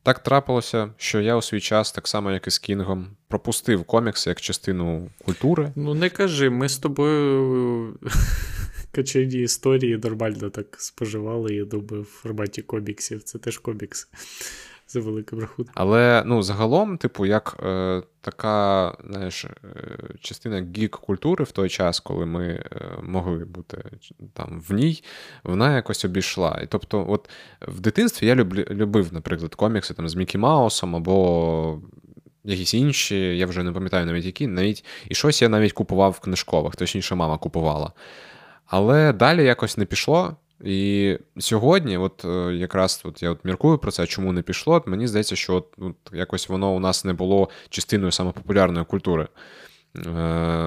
[0.03, 4.31] Так трапилося, що я у свій час, так само як і з Кінгом, пропустив комікси
[4.31, 5.73] як частину культури.
[5.77, 7.99] Ну, не кажи, ми з тобою
[8.93, 13.23] качені історії нормально так споживали, я думаю, в форматі коміксів.
[13.23, 14.09] Це теж комікс.
[14.93, 15.75] За великим рахунком.
[15.75, 19.51] Але ну, загалом, типу, як е, така знаєш, е,
[20.21, 22.65] частина гік-культури в той час, коли ми е,
[23.03, 23.85] могли бути
[24.33, 25.05] там в ній,
[25.45, 26.61] вона якось обійшла.
[26.63, 27.31] І тобто, от
[27.69, 31.81] в дитинстві я люблю, любив, наприклад, комікси там з Мікі Маусом або.
[32.45, 36.21] Якісь інші, я вже не пам'ятаю навіть які, навіть і щось я навіть купував в
[36.21, 37.93] книжкових, точніше, мама купувала.
[38.67, 40.37] Але далі якось не пішло.
[40.65, 44.75] І сьогодні, от е, якраз от я от міркую про це, чому не пішло.
[44.75, 48.85] От Мені здається, що от, от якось воно у нас не було частиною саме популярної
[48.85, 49.29] культури.
[50.07, 50.11] Е,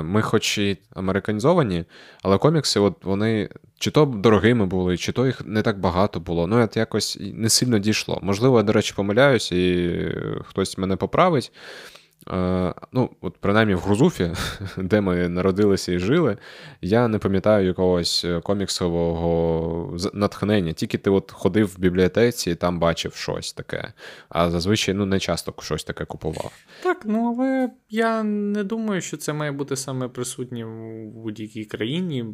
[0.02, 1.86] ми, хоч і американізовані,
[2.24, 6.48] але комікси, от вони чи то дорогими були, чи то їх не так багато було.
[6.48, 8.20] Ну, от якось не сильно дійшло.
[8.22, 10.00] Можливо, я, до речі, помиляюсь, і
[10.46, 11.52] хтось мене поправить.
[12.32, 14.32] Е, ну, от принаймні в Грузуфі,
[14.78, 16.38] де ми народилися і жили,
[16.82, 20.74] я не пам'ятаю якогось е, коміксового натхнення.
[20.74, 23.94] Тільки ти от ходив в бібліотеці і там бачив щось таке.
[24.30, 26.52] А зазвичай ну, не часто щось таке купував.
[26.84, 32.26] Так, ну але я не думаю, що це має бути саме присутнє в будь-якій країні.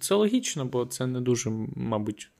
[0.00, 2.30] Це логічно, бо це не дуже, мабуть,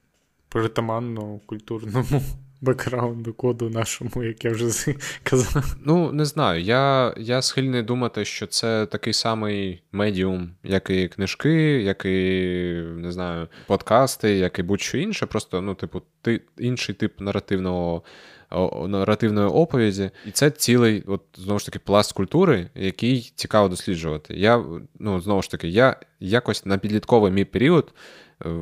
[0.49, 2.23] притаманно культурному
[2.65, 5.77] бекграунду коду нашому, як я вже казав.
[5.85, 6.63] Ну, не знаю.
[6.63, 12.11] Я я схильний думати, що це такий самий медіум, як і книжки, як і
[12.97, 15.27] не знаю, подкасти, як і будь-що інше.
[15.27, 18.03] Просто, ну, типу, ти інший тип наративного.
[18.87, 24.35] Наративної оповіді, і це цілий, от знову ж таки, пласт культури, який цікаво досліджувати.
[24.35, 24.65] Я
[24.99, 27.93] ну знову ж таки, я якось на підлітковий мій період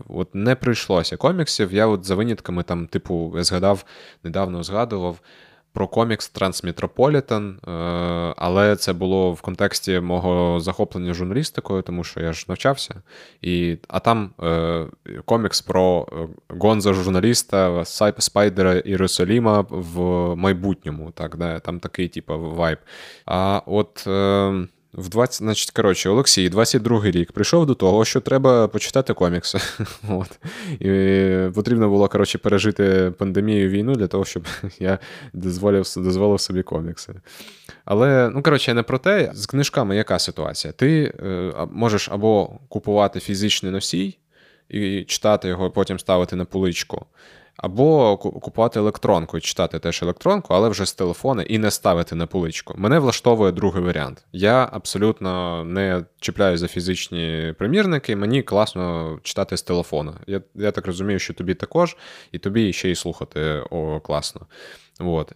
[0.08, 1.72] от не прийшлося коміксів.
[1.74, 3.84] Я от за винятками, там, типу, я згадав,
[4.24, 5.20] недавно згадував
[5.72, 7.58] про комікс Трансметрополітен,
[8.36, 13.02] але це було в контексті мого захоплення журналістикою, тому що я ж навчався.
[13.42, 14.86] І, А там е,
[15.24, 17.84] комікс про е, гонза журналіста
[18.18, 20.00] Спайдера Єрусаліма в
[20.36, 21.10] майбутньому.
[21.10, 22.78] Так, да, Там такий, типу, вайб.
[23.26, 24.08] А от.
[24.94, 29.58] В 20, значить, коротше, Олексій, 22-й рік, прийшов до того, що треба почитати комікси.
[30.08, 30.38] От.
[30.80, 34.46] І потрібно було, коротше, пережити пандемію війну для того, щоб
[34.78, 34.98] я
[35.32, 37.14] дозволив дозволив собі комікси.
[37.84, 40.72] Але, ну, коротше, не про те, з книжками яка ситуація?
[40.72, 44.18] Ти е, можеш або купувати фізичний носій
[44.68, 47.06] і читати його, потім ставити на поличку.
[47.56, 52.26] Або купувати електронку і читати теж електронку, але вже з телефона і не ставити на
[52.26, 52.74] поличку.
[52.76, 54.24] Мене влаштовує другий варіант.
[54.32, 60.14] Я абсолютно не чіпляю за фізичні примірники, мені класно читати з телефона.
[60.26, 61.96] Я я так розумію, що тобі також,
[62.32, 64.46] і тобі ще й слухати о, класно.
[65.00, 65.32] От.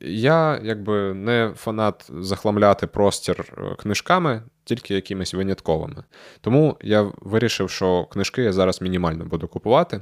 [0.00, 6.04] Я якби не фанат захламляти простір е, книжками, тільки якимись винятковими.
[6.40, 10.00] Тому я вирішив, що книжки я зараз мінімально буду купувати.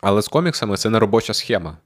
[0.00, 1.76] Але з коміксами це не робоча схема.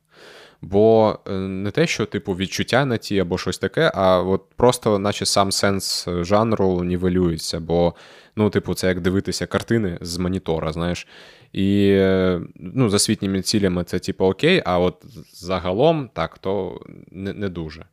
[0.62, 4.98] Бо е, не те, що, типу, відчуття на ті або щось таке, а от просто,
[4.98, 7.61] наче сам сенс жанру нівелюється.
[7.61, 7.94] Бо,
[8.37, 11.07] ну, типу, це як дивитися картини з монітора, знаєш.
[11.53, 17.33] І е, ну, за світніми цілями це, типу, окей, а от загалом так, то не,
[17.33, 17.85] не дуже.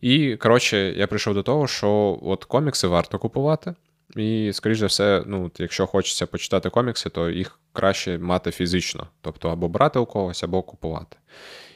[0.00, 3.74] І, коротше, я прийшов до того, що от комікси варто купувати.
[4.16, 9.48] І, скоріш за все, ну, якщо хочеться почитати комікси, то їх краще мати фізично, тобто
[9.48, 11.16] або брати у когось, або купувати.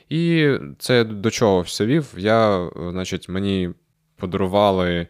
[0.09, 2.15] І це до чого все вів.
[2.17, 3.71] Я, значить, мені
[4.19, 5.07] подарували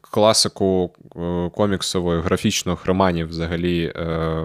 [0.00, 4.42] класику е, коміксової графічних романів взагалі е,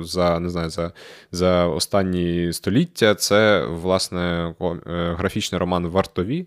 [0.00, 0.92] за не знаю, за,
[1.32, 3.14] за останні століття.
[3.14, 6.46] Це, власне, е, графічний роман Вартові.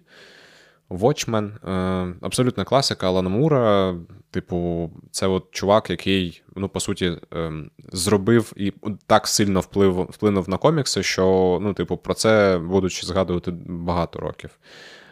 [0.99, 3.95] Watchmen, е, абсолютна класика Алана Мура.
[4.32, 7.51] Типу, це от чувак, який, ну, по суті, е,
[7.91, 8.73] зробив і
[9.08, 14.49] так сильно вплив, вплинув на комікси, що, ну, типу, про це будуть згадувати багато років.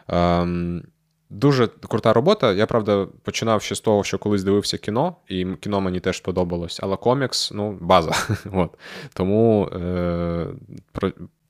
[0.08, 0.84] Ем,
[1.30, 2.54] дуже крута робота.
[2.54, 6.80] Я правда починав ще з того, що колись дивився кіно, і кіно мені теж подобалось,
[6.84, 8.12] але комікс ну, база.
[8.54, 8.78] От.
[9.14, 10.48] Тому е,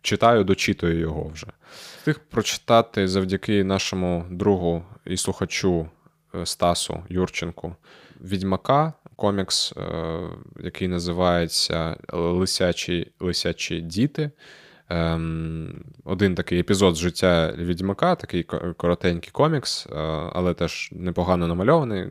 [0.02, 1.48] читаю, дочитую його вже.
[1.98, 5.90] Встиг прочитати завдяки нашому другу і слухачу
[6.36, 7.76] е, Стасу Юрченку
[8.22, 9.84] Відьмака, комікс, е,
[10.60, 14.32] який називається Лисячі Лисячі діти.
[14.90, 18.44] Ем, один такий епізод з життя Відьмака, такий
[18.78, 19.96] коротенький комікс, е,
[20.34, 22.08] але теж непогано намальований,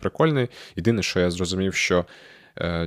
[0.00, 0.48] прикольний.
[0.76, 2.04] Єдине, що я зрозумів, що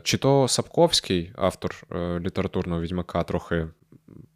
[0.03, 1.75] чи то Сапковський, автор
[2.19, 3.67] літературного відьмака, трохи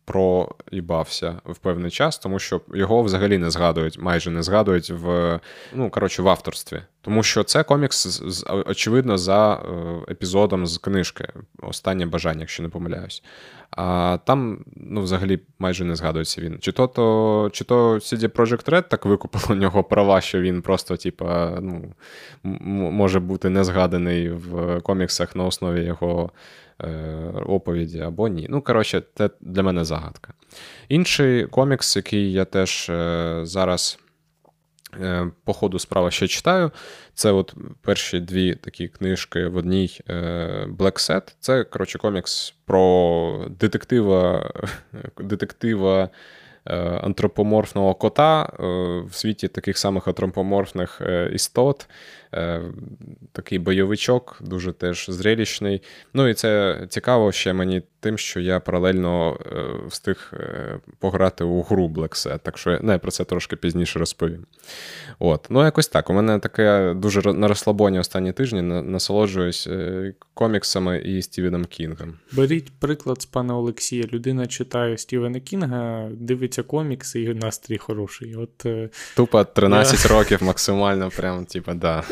[0.05, 5.39] проїбався в певний час, тому що його взагалі не згадують, майже не згадують в
[5.73, 6.81] ну коротше в авторстві.
[7.01, 8.21] Тому що це комікс
[8.65, 11.27] очевидно за е, епізодом з книжки
[11.61, 13.23] Останнє бажання, якщо не помиляюсь.
[13.71, 16.57] А там ну, взагалі майже не згадується він.
[16.59, 20.61] Чи то то, чи то CD Projekt Red так викупив у нього права, що він
[20.61, 21.93] просто, типа, ну,
[22.91, 26.31] може бути не згаданий в коміксах на основі його
[27.45, 28.47] оповіді або ні.
[28.49, 30.33] Ну, коротше, це для мене загадка.
[30.89, 33.99] Інший комікс, який я теж е, зараз.
[35.01, 36.71] Е, по ходу справи ще читаю.
[37.13, 40.01] Це от перші дві такі книжки в одній
[40.67, 41.35] Black Set.
[41.39, 44.51] Це, коротше, комікс про детектива
[45.19, 46.09] детектива
[47.01, 48.53] антропоморфного кота
[49.05, 51.01] в світі таких самих антропоморфних
[51.33, 51.87] істот.
[52.33, 52.61] Е,
[53.31, 55.81] такий бойовичок, дуже теж зрелищний.
[56.13, 61.61] Ну і це цікаво ще мені тим, що я паралельно е, встиг е, пограти у
[61.61, 64.45] гру Black Set, так що не, про це трошки пізніше розповім.
[65.19, 65.47] От.
[65.49, 66.09] Ну, якось так.
[66.09, 69.69] У мене таке дуже на розслабоні останні тижні насолоджуюсь
[70.33, 72.13] коміксами і Стівеном Кінгом.
[72.31, 74.03] Беріть приклад з пана Олексія.
[74.13, 78.35] Людина читає Стівена Кінга, дивиться комікси, і настрій хороший.
[78.35, 78.65] От,
[79.15, 80.17] Тупо 13 я...
[80.17, 82.03] років максимально, прям, типа, да.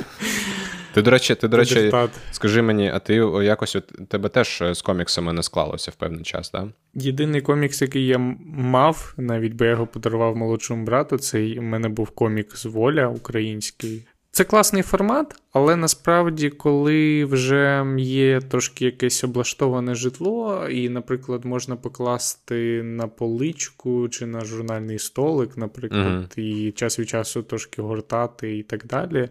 [0.93, 1.91] Ти, до речі, ти, до речі,
[2.32, 6.50] скажи мені, а ти якось у тебе теж з коміксами не склалося в певний час,
[6.50, 6.65] так?
[6.93, 8.17] Єдиний комікс, який я
[8.58, 14.06] мав, навіть бо я його подарував молодшому брату, це у мене був комікс Воля український.
[14.32, 21.76] Це класний формат, але насправді, коли вже є трошки якесь облаштоване житло, і, наприклад, можна
[21.76, 26.39] покласти на поличку чи на журнальний столик, наприклад, uh-huh.
[26.39, 29.30] і час від часу трошки гортати і так далі.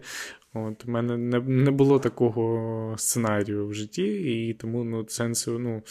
[0.53, 5.83] От, У мене не не було такого сценарію в житті, і тому ну, сенсу ну,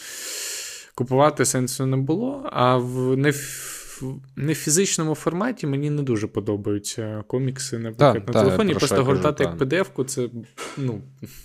[0.95, 2.49] купувати сенсу не було.
[2.51, 4.03] А в не в,
[4.35, 8.73] не в фізичному форматі мені не дуже подобаються комікси, наприклад, так, на так, телефоні.
[8.73, 10.29] Просто гортати як PDF-ку, це
[10.77, 11.01] ну.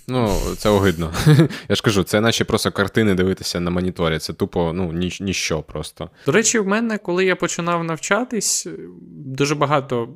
[0.09, 1.13] Ну, це огидно.
[1.69, 4.19] Я ж кажу, це наче просто картини дивитися на моніторі.
[4.19, 6.11] Це тупо ну, ні, ніщо просто.
[6.27, 8.67] До речі, в мене, коли я починав навчатись,
[9.09, 10.09] дуже багато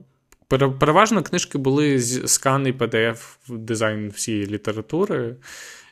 [0.48, 5.36] переважно книжки були з скан і PDF дизайн всієї літератури.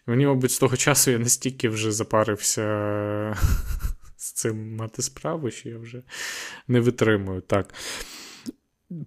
[0.06, 2.62] Мені, мабуть, з того часу я настільки вже запарився
[4.16, 6.02] з цим мати справу, що я вже
[6.68, 7.40] не витримую.
[7.40, 7.74] Так.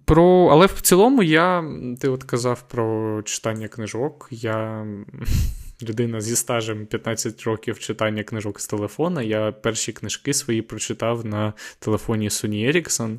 [0.04, 1.64] Про, Але в цілому я,
[2.00, 4.28] ти от казав про читання книжок.
[4.30, 4.86] Я
[5.82, 9.22] людина зі стажем 15 років читання книжок з телефона.
[9.22, 13.18] Я перші книжки свої прочитав на телефоні Sony Ericsson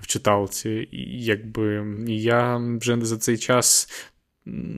[0.00, 0.88] в читалці.
[0.92, 3.88] І якби я вже за цей час.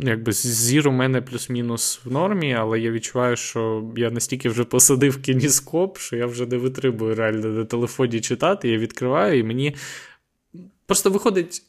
[0.02, 5.22] Якби зір у мене плюс-мінус в нормі, але я відчуваю, що я настільки вже посадив
[5.22, 8.68] кініскоп, що я вже не витребую реально на телефоні читати.
[8.68, 9.76] Я відкриваю, і мені
[10.86, 11.62] просто виходить,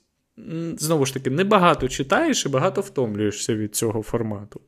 [0.77, 4.61] знову ж таки, небагато читаєш і багато втомлюєшся від цього формату.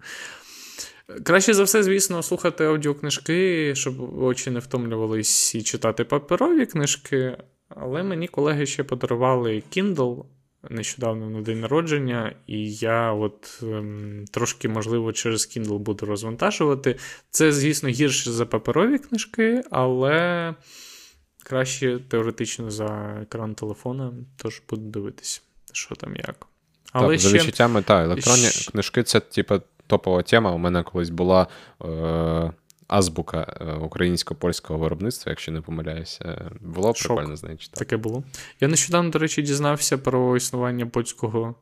[1.23, 7.37] Краще за все, звісно, слухати аудіокнижки, щоб очі не втомлювались і читати паперові книжки.
[7.75, 10.23] Але мені колеги ще подарували Kindle
[10.69, 16.95] нещодавно на день народження, і я от ем, трошки, можливо, через Kindle буду розвантажувати.
[17.29, 20.55] Це, звісно, гірше за паперові книжки, але
[21.43, 25.41] краще теоретично за екран телефона, тож буду дивитися,
[25.73, 26.47] що там як.
[26.91, 27.29] Але так, ще...
[27.29, 28.71] За відчуттями, так, електронні Щ...
[28.71, 30.51] книжки це, типу, топова тема.
[30.51, 31.47] У мене колись була
[31.85, 32.51] е,
[32.87, 36.51] азбука е, українсько-польського виробництва, якщо не помиляюся.
[36.61, 37.07] Було Шок.
[37.07, 37.71] прикольно значить.
[37.71, 38.23] Таке було.
[38.59, 41.55] Я нещодавно, до речі, дізнався про існування польського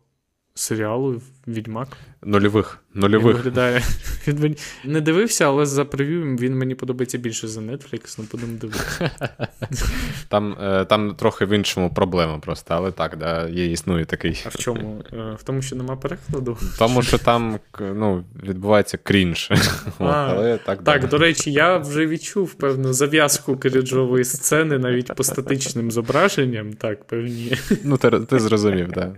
[0.54, 1.88] серіалу Відьмак.
[2.24, 2.80] Нульових.
[2.94, 3.26] Нульових.
[3.28, 3.82] Він виглядає.
[4.28, 9.12] Він не дивився, але за прев'ю він мені подобається більше за Netflix, ну будемо дивитися.
[10.28, 14.44] Там е, там трохи в іншому проблема просто, але так, да, є існує такий.
[14.46, 15.04] А в чому?
[15.14, 16.58] Е, в тому, що нема перекладу?
[16.78, 19.52] Тому що там ну, відбувається крінж.
[20.00, 25.24] А, але Так, так до речі, я вже відчув певну зав'язку крінжової сцени навіть по
[25.24, 26.74] статичним зображенням.
[26.74, 27.58] Так, певні.
[27.84, 29.12] Ну, ти, ти зрозумів, так.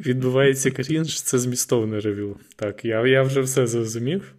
[0.00, 2.36] Відбувається крінж, це змістовне ревю.
[2.56, 4.34] Так, я я вже все зрозумів.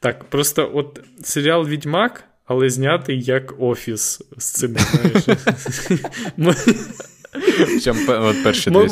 [0.00, 5.24] Так, просто от серіал Відьмак, але знятий як офіс з цим, знаєш.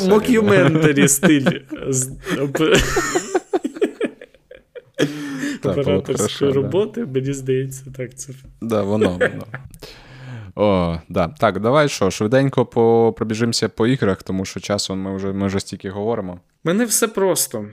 [0.07, 1.47] Мокюментарі стиль.
[5.63, 8.33] Операторської роботи, мені здається, так це.
[8.61, 9.45] Да, воно, воно.
[10.55, 11.27] О, да.
[11.27, 12.65] Так, давай що, швиденько
[13.17, 16.39] пробіжимося по іграх, тому що часом ми вже ми вже стільки говоримо.
[16.63, 17.67] Мене все просто.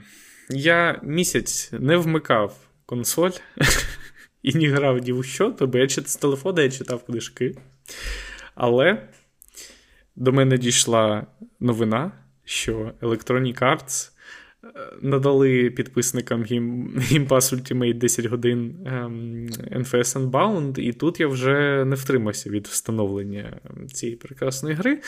[0.49, 2.55] Я місяць не вмикав
[2.85, 3.31] консоль
[4.43, 7.55] і не грав ні в що, бо я з телефона я читав книжки.
[8.55, 9.07] Але
[10.15, 11.25] до мене дійшла
[11.59, 12.11] новина,
[12.45, 14.12] що Electronic Arts
[15.01, 21.95] надали підписникам Game Pass Ultimate 10 годин ем, NFS Unbound, і тут я вже не
[21.95, 23.59] втримався від встановлення
[23.93, 25.01] цієї прекрасної гри.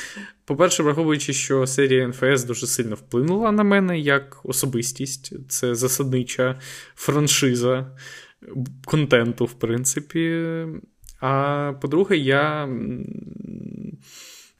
[0.46, 6.60] По-перше, враховуючи, що серія NFS дуже сильно вплинула на мене як особистість, це засаднича
[6.96, 7.98] франшиза
[8.86, 10.46] контенту, в принципі.
[11.20, 12.70] А по-друге, я.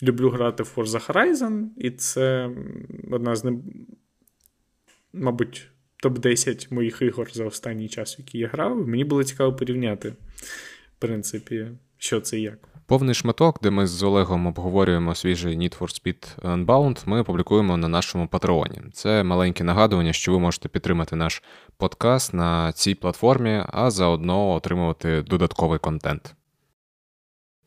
[0.04, 2.50] Люблю грати в Forza Horizon, і це
[3.12, 3.44] одна з
[5.16, 5.68] мабуть,
[6.04, 8.88] топ-10 моїх ігор за останній час, які я грав.
[8.88, 12.58] Мені було цікаво порівняти, в принципі, що це і як.
[12.88, 17.88] Повний шматок, де ми з Олегом обговорюємо свіжий Need for Speed Unbound, ми публікуємо на
[17.88, 18.82] нашому патреоні.
[18.94, 21.44] Це маленьке нагадування, що ви можете підтримати наш
[21.78, 26.36] подкаст на цій платформі, а заодно отримувати додатковий контент.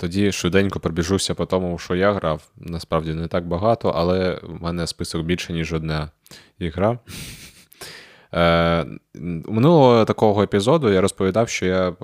[0.00, 2.42] Тоді швиденько пробіжуся по тому, що я грав.
[2.56, 6.10] Насправді не так багато, але в мене список більше, ніж одна
[6.58, 6.98] ігра.
[8.34, 8.86] Е,
[9.48, 11.96] минулого такого епізоду я розповідав, що я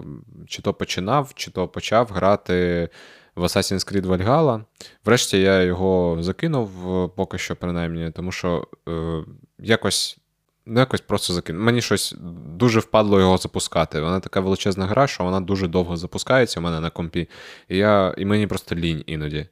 [0.47, 2.89] чи то починав, чи то почав грати
[3.35, 4.65] в Assassin's Creed Valhalla.
[5.05, 6.71] Врешті я його закинув
[7.17, 9.25] поки що, принаймні, тому що е,
[9.59, 10.19] якось
[10.67, 11.63] Ну, якось просто закинув.
[11.63, 12.15] Мені щось
[12.57, 14.01] дуже впадло його запускати.
[14.01, 17.29] Вона така величезна гра, що вона дуже довго запускається у мене на компі.
[17.69, 19.47] І я, і мені просто лінь іноді.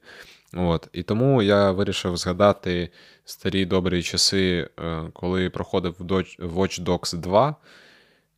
[0.57, 0.89] От.
[0.93, 2.91] І тому я вирішив згадати
[3.25, 7.57] старі добрі часи, е, коли проходив Watch Dogs 2,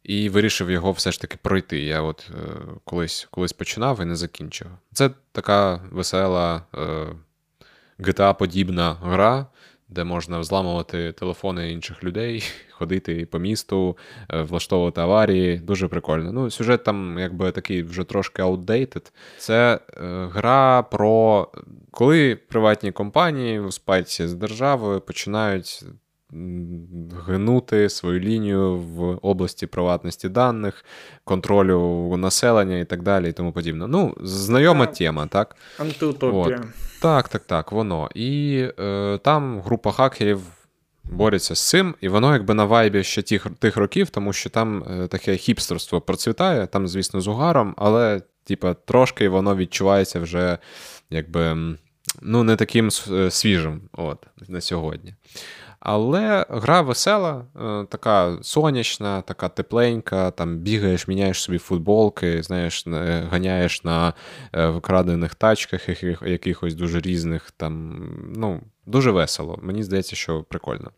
[0.02, 1.80] і вирішив його все ж таки пройти.
[1.80, 4.68] Я от е, колись колись починав і не закінчив.
[4.92, 7.06] Це така весела е,
[7.98, 9.46] GTA-подібна гра
[9.94, 13.96] де можна взламувати телефони інших людей, ходити по місту,
[14.30, 15.58] е, влаштовувати аварії.
[15.58, 16.32] Дуже прикольно.
[16.32, 19.12] Ну, сюжет там, якби такий вже трошки outdated.
[19.38, 21.48] Це е, гра про
[21.90, 25.84] коли приватні компанії у спальці з державою починають.
[27.26, 30.84] Гнути свою лінію в області приватності даних,
[31.24, 33.86] контролю населення і так далі, і тому подібне.
[33.86, 35.56] Ну, знайома тема, так?
[35.78, 36.62] Антиутопія.
[37.04, 38.10] Так, так, так, воно.
[38.14, 40.40] І е, там група хакерів
[41.04, 44.84] бореться з цим, і воно якби на вайбі ще тих тих років, тому що там
[44.90, 50.58] е, таке хіпстерство процвітає, там, звісно, з угаром, але, типа, трошки воно відчувається вже
[51.10, 51.76] якби
[52.22, 55.14] ну, не таким е, свіжим от, на сьогодні.
[55.84, 62.86] Але гра весела, е, така сонячна, така тепленька, там бігаєш, міняєш собі футболки, знаєш,
[63.30, 64.12] ганяєш на
[64.52, 65.88] е, викрадених тачках,
[66.22, 67.50] якихось дуже різних.
[67.50, 68.02] там,
[68.36, 69.58] ну, Дуже весело.
[69.62, 70.90] Мені здається, що прикольно.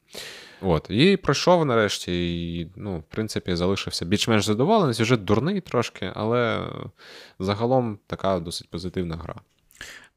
[0.61, 2.13] От, І пройшов нарешті,
[2.59, 4.95] і, ну, в принципі, залишився більш-менш задоволений.
[4.95, 6.63] Сюжет дурний трошки, але
[7.39, 9.35] загалом така досить позитивна гра.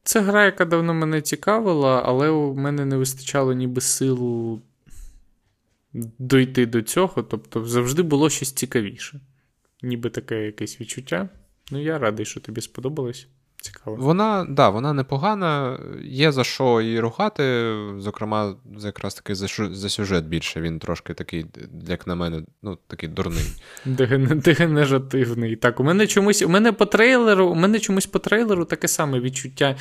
[0.10, 4.60] Це гра, яка давно мене цікавила, але у мене не вистачало ніби сил
[6.20, 7.24] дойти до цього.
[7.24, 9.20] Тобто завжди було щось цікавіше.
[9.82, 11.30] Ніби таке якесь відчуття.
[11.72, 13.28] Ну, я радий, що тобі сподобалось.
[13.62, 13.98] Цікаво.
[14.00, 17.76] Вона да, вона непогана, є за що її рухати.
[17.98, 20.62] Зокрема, якраз таки за за сюжет більше.
[20.62, 21.46] Він трошки такий,
[21.88, 23.44] як на мене, ну, такий дурний.
[23.86, 25.56] Дегенеративний.
[25.56, 29.20] Так, у мене чомусь у мене по трейлеру, у мене чомусь по трейлеру таке саме
[29.20, 29.76] відчуття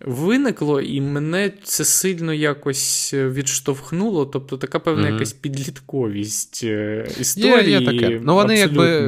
[0.00, 4.26] виникло, і мене це сильно якось відштовхнуло.
[4.26, 5.12] Тобто така певна mm-hmm.
[5.12, 6.62] якась підлітковість
[7.20, 7.70] історії.
[7.70, 8.20] Є, є таке.
[8.22, 9.06] Ну, вони якби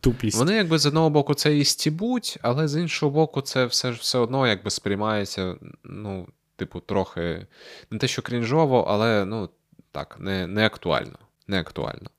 [0.00, 0.38] тупість.
[0.38, 4.18] Вони якби з одного боку це і стібуть, але з іншого боку, це все все
[4.18, 7.46] одно якби сприймається, ну, типу, трохи
[7.90, 9.48] не те, що крінжово, але ну,
[9.92, 11.18] так, не не актуально.
[11.46, 12.10] Не актуально.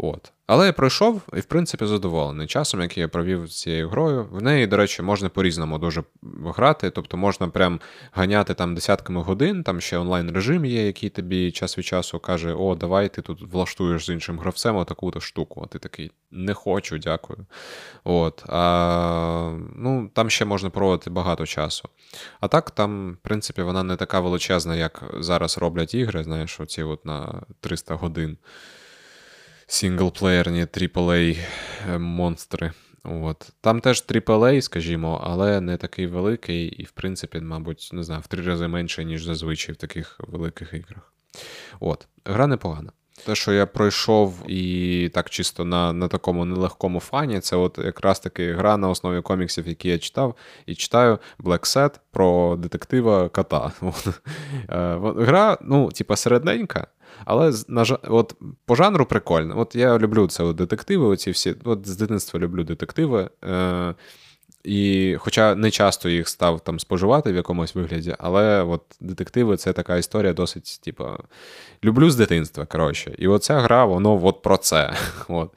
[0.00, 0.32] От.
[0.46, 4.28] Але я пройшов і, в принципі, задоволений часом, який я провів з цією грою.
[4.30, 6.02] В неї, до речі, можна по-різному дуже
[6.44, 6.90] грати.
[6.90, 7.80] Тобто можна прям
[8.12, 12.74] ганяти там десятками годин, там ще онлайн-режим є, який тобі час від часу каже: О,
[12.74, 15.62] давай ти тут влаштуєш з іншим гравцем отаку-то штуку.
[15.64, 17.46] А ти такий не хочу, дякую.
[18.04, 18.44] От.
[18.48, 21.88] А, ну, Там ще можна проводити багато часу.
[22.40, 26.82] А так, там, в принципі, вона не така величезна, як зараз роблять ігри, знаєш, оці
[26.82, 28.36] от на 300 годин
[29.68, 31.38] сінглплеєрні AAA
[31.88, 32.72] е, монстри.
[33.04, 33.50] От.
[33.60, 38.26] Там теж AAA, скажімо, але не такий великий, і, в принципі, мабуть, не знаю, в
[38.26, 41.12] три рази менше, ніж зазвичай в таких великих іграх.
[41.80, 42.08] От.
[42.24, 42.92] Гра непогана.
[43.26, 48.20] Те, що я пройшов і так чисто на на такому нелегкому фані, це от якраз
[48.20, 50.34] таки гра на основі коміксів, які я читав,
[50.66, 53.72] і читаю Black Set про детектива кота.
[54.70, 56.86] Е, гра, ну, типа, середненька,
[57.24, 58.34] але на от
[58.66, 59.58] по жанру прикольно.
[59.58, 61.06] От я люблю це от детективи.
[61.06, 63.30] Оці всі от з дитинства люблю детективи.
[63.44, 63.94] Е,
[64.64, 69.72] і Хоча не часто їх став там споживати в якомусь вигляді, але от детективи це
[69.72, 71.06] така історія досить, типу,
[71.84, 72.66] люблю з дитинства.
[72.66, 73.14] коротше.
[73.18, 74.92] І оця гра, воно от про це.
[75.28, 75.50] От.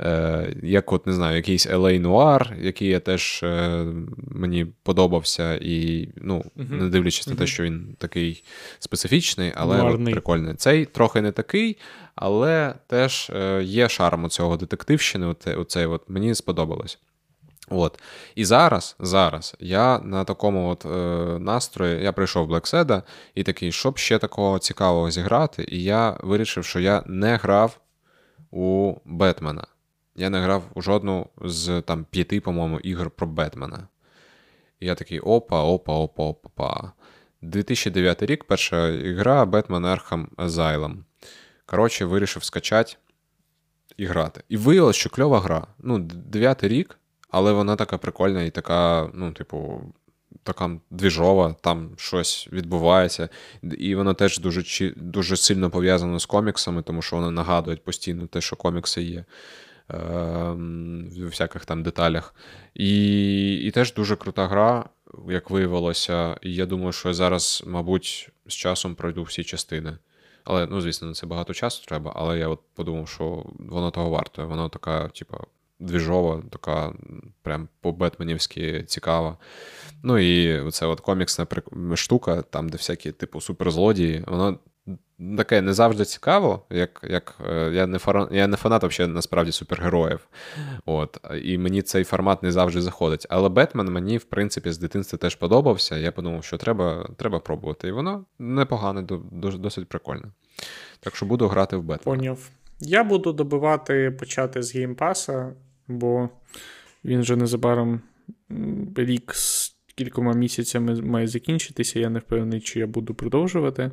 [0.00, 3.84] Е, Як, от, не знаю, якийсь LA Noir, який я теж е,
[4.16, 6.72] мені подобався, і ну, uh-huh.
[6.82, 7.30] не дивлячись uh-huh.
[7.30, 8.44] на те, що він такий
[8.78, 10.54] специфічний, але от, прикольний.
[10.54, 11.76] Цей трохи не такий,
[12.14, 15.26] але теж е, є шарм у цього детективщини.
[15.26, 16.98] Оце, оце от, мені сподобалось.
[17.72, 18.00] От.
[18.34, 20.88] І зараз зараз я на такому от е,
[21.38, 23.02] настрої я прийшов в Black Seda
[23.34, 27.80] і такий, щоб ще такого цікавого зіграти, і я вирішив, що я не грав
[28.50, 29.66] у Бетмена.
[30.16, 33.88] Я не грав у жодну з там п'яти, по-моєму, ігор про Бетмена.
[34.80, 36.92] І я такий опа, опа, опа, опа.
[37.42, 40.96] 2009 рік перша ігра Batman Arkham Asylum.
[41.66, 42.96] Коротше, вирішив скачати
[43.96, 44.42] і грати.
[44.48, 45.66] І виявилось, що кльова гра.
[45.78, 46.98] Ну, 9 рік.
[47.32, 49.82] Але вона така прикольна і така, ну, типу,
[50.42, 53.28] така двіжова, там щось відбувається.
[53.78, 58.40] І вона теж дуже дуже сильно пов'язана з коміксами, тому що вона нагадує постійно те,
[58.40, 59.24] що комікси є.
[59.90, 59.96] Е,
[61.16, 62.34] в всяких там деталях.
[62.74, 64.88] І і теж дуже крута гра,
[65.28, 66.36] як виявилося.
[66.42, 69.98] І я думаю, що я зараз, мабуть, з часом пройду всі частини.
[70.44, 74.10] Але, ну, звісно, на це багато часу треба, але я от подумав, що воно того
[74.10, 74.48] варто.
[74.48, 75.36] Воно така, типу,
[75.82, 76.92] двіжова, така
[77.42, 79.36] прям по-бетменівськи цікава.
[80.02, 81.46] Ну і це от коміксна
[81.94, 84.58] штука, там, де всякі, типу, суперзлодії, воно
[85.36, 89.52] таке не завжди цікаво, як як е, я не фара, я не фанат взагалі, насправді
[89.52, 90.28] супергероїв.
[90.86, 93.26] От, І мені цей формат не завжди заходить.
[93.30, 95.96] Але Бетмен мені, в принципі, з дитинства теж подобався.
[95.96, 97.88] Я подумав, що треба треба пробувати.
[97.88, 99.02] І воно непогане,
[99.42, 100.24] досить прикольне.
[101.00, 102.16] Так що буду грати в Бетмен.
[102.16, 102.50] Поняв.
[102.80, 105.52] Я буду добивати початі з геймпаса
[105.88, 106.28] бо
[107.04, 108.00] він вже незабаром
[108.96, 112.00] рік з кількома місяцями має закінчитися.
[112.00, 113.90] Я не впевнений, чи я буду продовжувати.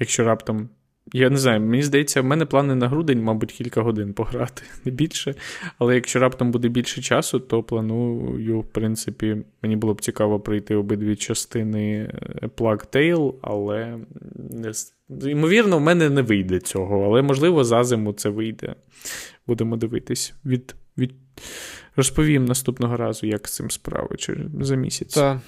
[0.00, 0.68] Якщо раптом
[1.12, 4.92] Я не знаю, мені здається, в мене плани на грудень, мабуть, кілька годин пограти, не
[4.92, 5.34] більше.
[5.78, 10.74] Але якщо раптом буде більше часу, то планую, в принципі, мені було б цікаво пройти
[10.74, 12.12] обидві частини
[12.56, 13.98] Plague Tale, але
[14.34, 14.72] не...
[15.30, 18.74] ймовірно, в мене не вийде цього, але можливо за зиму це вийде.
[19.46, 20.34] Будемо дивитись.
[20.44, 21.14] Від, від...
[21.96, 25.14] Розповім наступного разу, як з цим справи чи за місяць.
[25.14, 25.38] Так.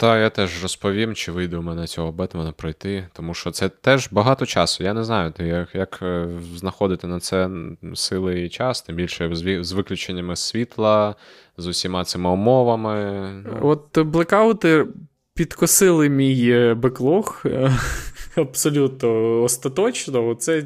[0.00, 4.08] Та я теж розповім, чи вийде у мене цього Бетмена пройти, тому що це теж
[4.10, 4.84] багато часу.
[4.84, 7.50] Я не знаю, як як е, знаходити на це
[7.94, 9.30] сили і час, тим більше
[9.60, 11.14] з виключеннями світла,
[11.56, 13.30] з усіма цими умовами.
[13.46, 13.58] Ну.
[13.62, 14.86] От блекаути
[15.34, 17.72] підкосили мій е, беклог е,
[18.36, 20.34] абсолютно остаточно.
[20.34, 20.64] Це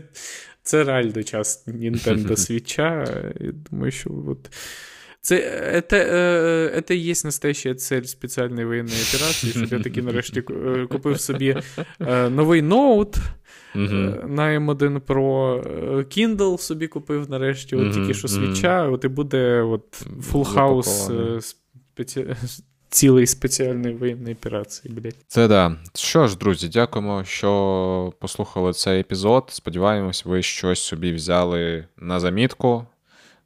[0.65, 2.81] це реально час Nintendo Switch.
[3.41, 4.51] Я думаю, що от
[5.21, 5.37] це
[5.75, 5.97] это,
[6.79, 11.57] это і є настояща цель спеціальної воєнної операції, щоб я таки нарешті е, купив собі
[12.01, 13.17] е, новий ноут.
[14.27, 15.63] На M1 Pro
[16.05, 21.55] Kindle собі купив нарешті, от тільки що свіча, от і буде от full house.
[22.95, 24.95] Цілої спеціальної воєнної операції.
[24.95, 25.17] блядь.
[25.27, 25.77] Це да.
[25.95, 29.45] Що ж, друзі, дякуємо, що послухали цей епізод.
[29.49, 32.87] Сподіваємось, ви щось собі взяли на замітку.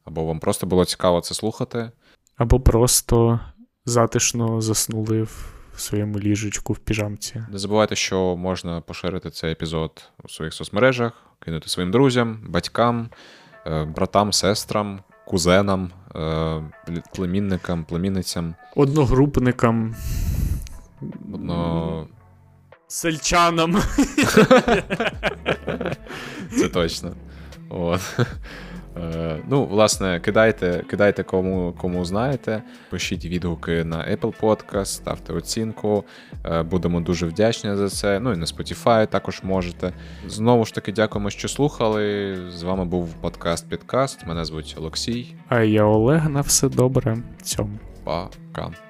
[0.05, 1.91] Або вам просто було цікаво це слухати.
[2.37, 3.39] Або просто
[3.85, 7.43] затишно заснули в своєму ліжечку в піжамці.
[7.51, 13.09] Не забувайте, що можна поширити цей епізод у своїх соцмережах, кинути своїм друзям, батькам,
[13.67, 15.91] е, братам, сестрам, кузенам,
[17.15, 18.55] племінникам, племінницям.
[18.75, 19.95] Одногрупникам.
[21.33, 22.07] Одно...
[22.87, 23.75] Сельчанам.
[26.57, 27.15] Це точно.
[27.69, 28.01] От.
[28.99, 36.03] Е, ну, власне, кидайте, кидайте кому кому знаєте, пишіть відгуки на Apple Podcast, ставте оцінку.
[36.45, 38.19] Е, будемо дуже вдячні за це.
[38.19, 39.93] Ну і на Spotify також можете.
[40.27, 42.35] Знову ж таки, дякуємо, що слухали.
[42.51, 44.27] З вами був подкаст Підкаст.
[44.27, 45.35] Мене звуть Олексій.
[45.47, 46.29] А я Олег.
[46.29, 47.17] На все добре.
[47.41, 47.79] Цьому.
[48.03, 48.88] Пока.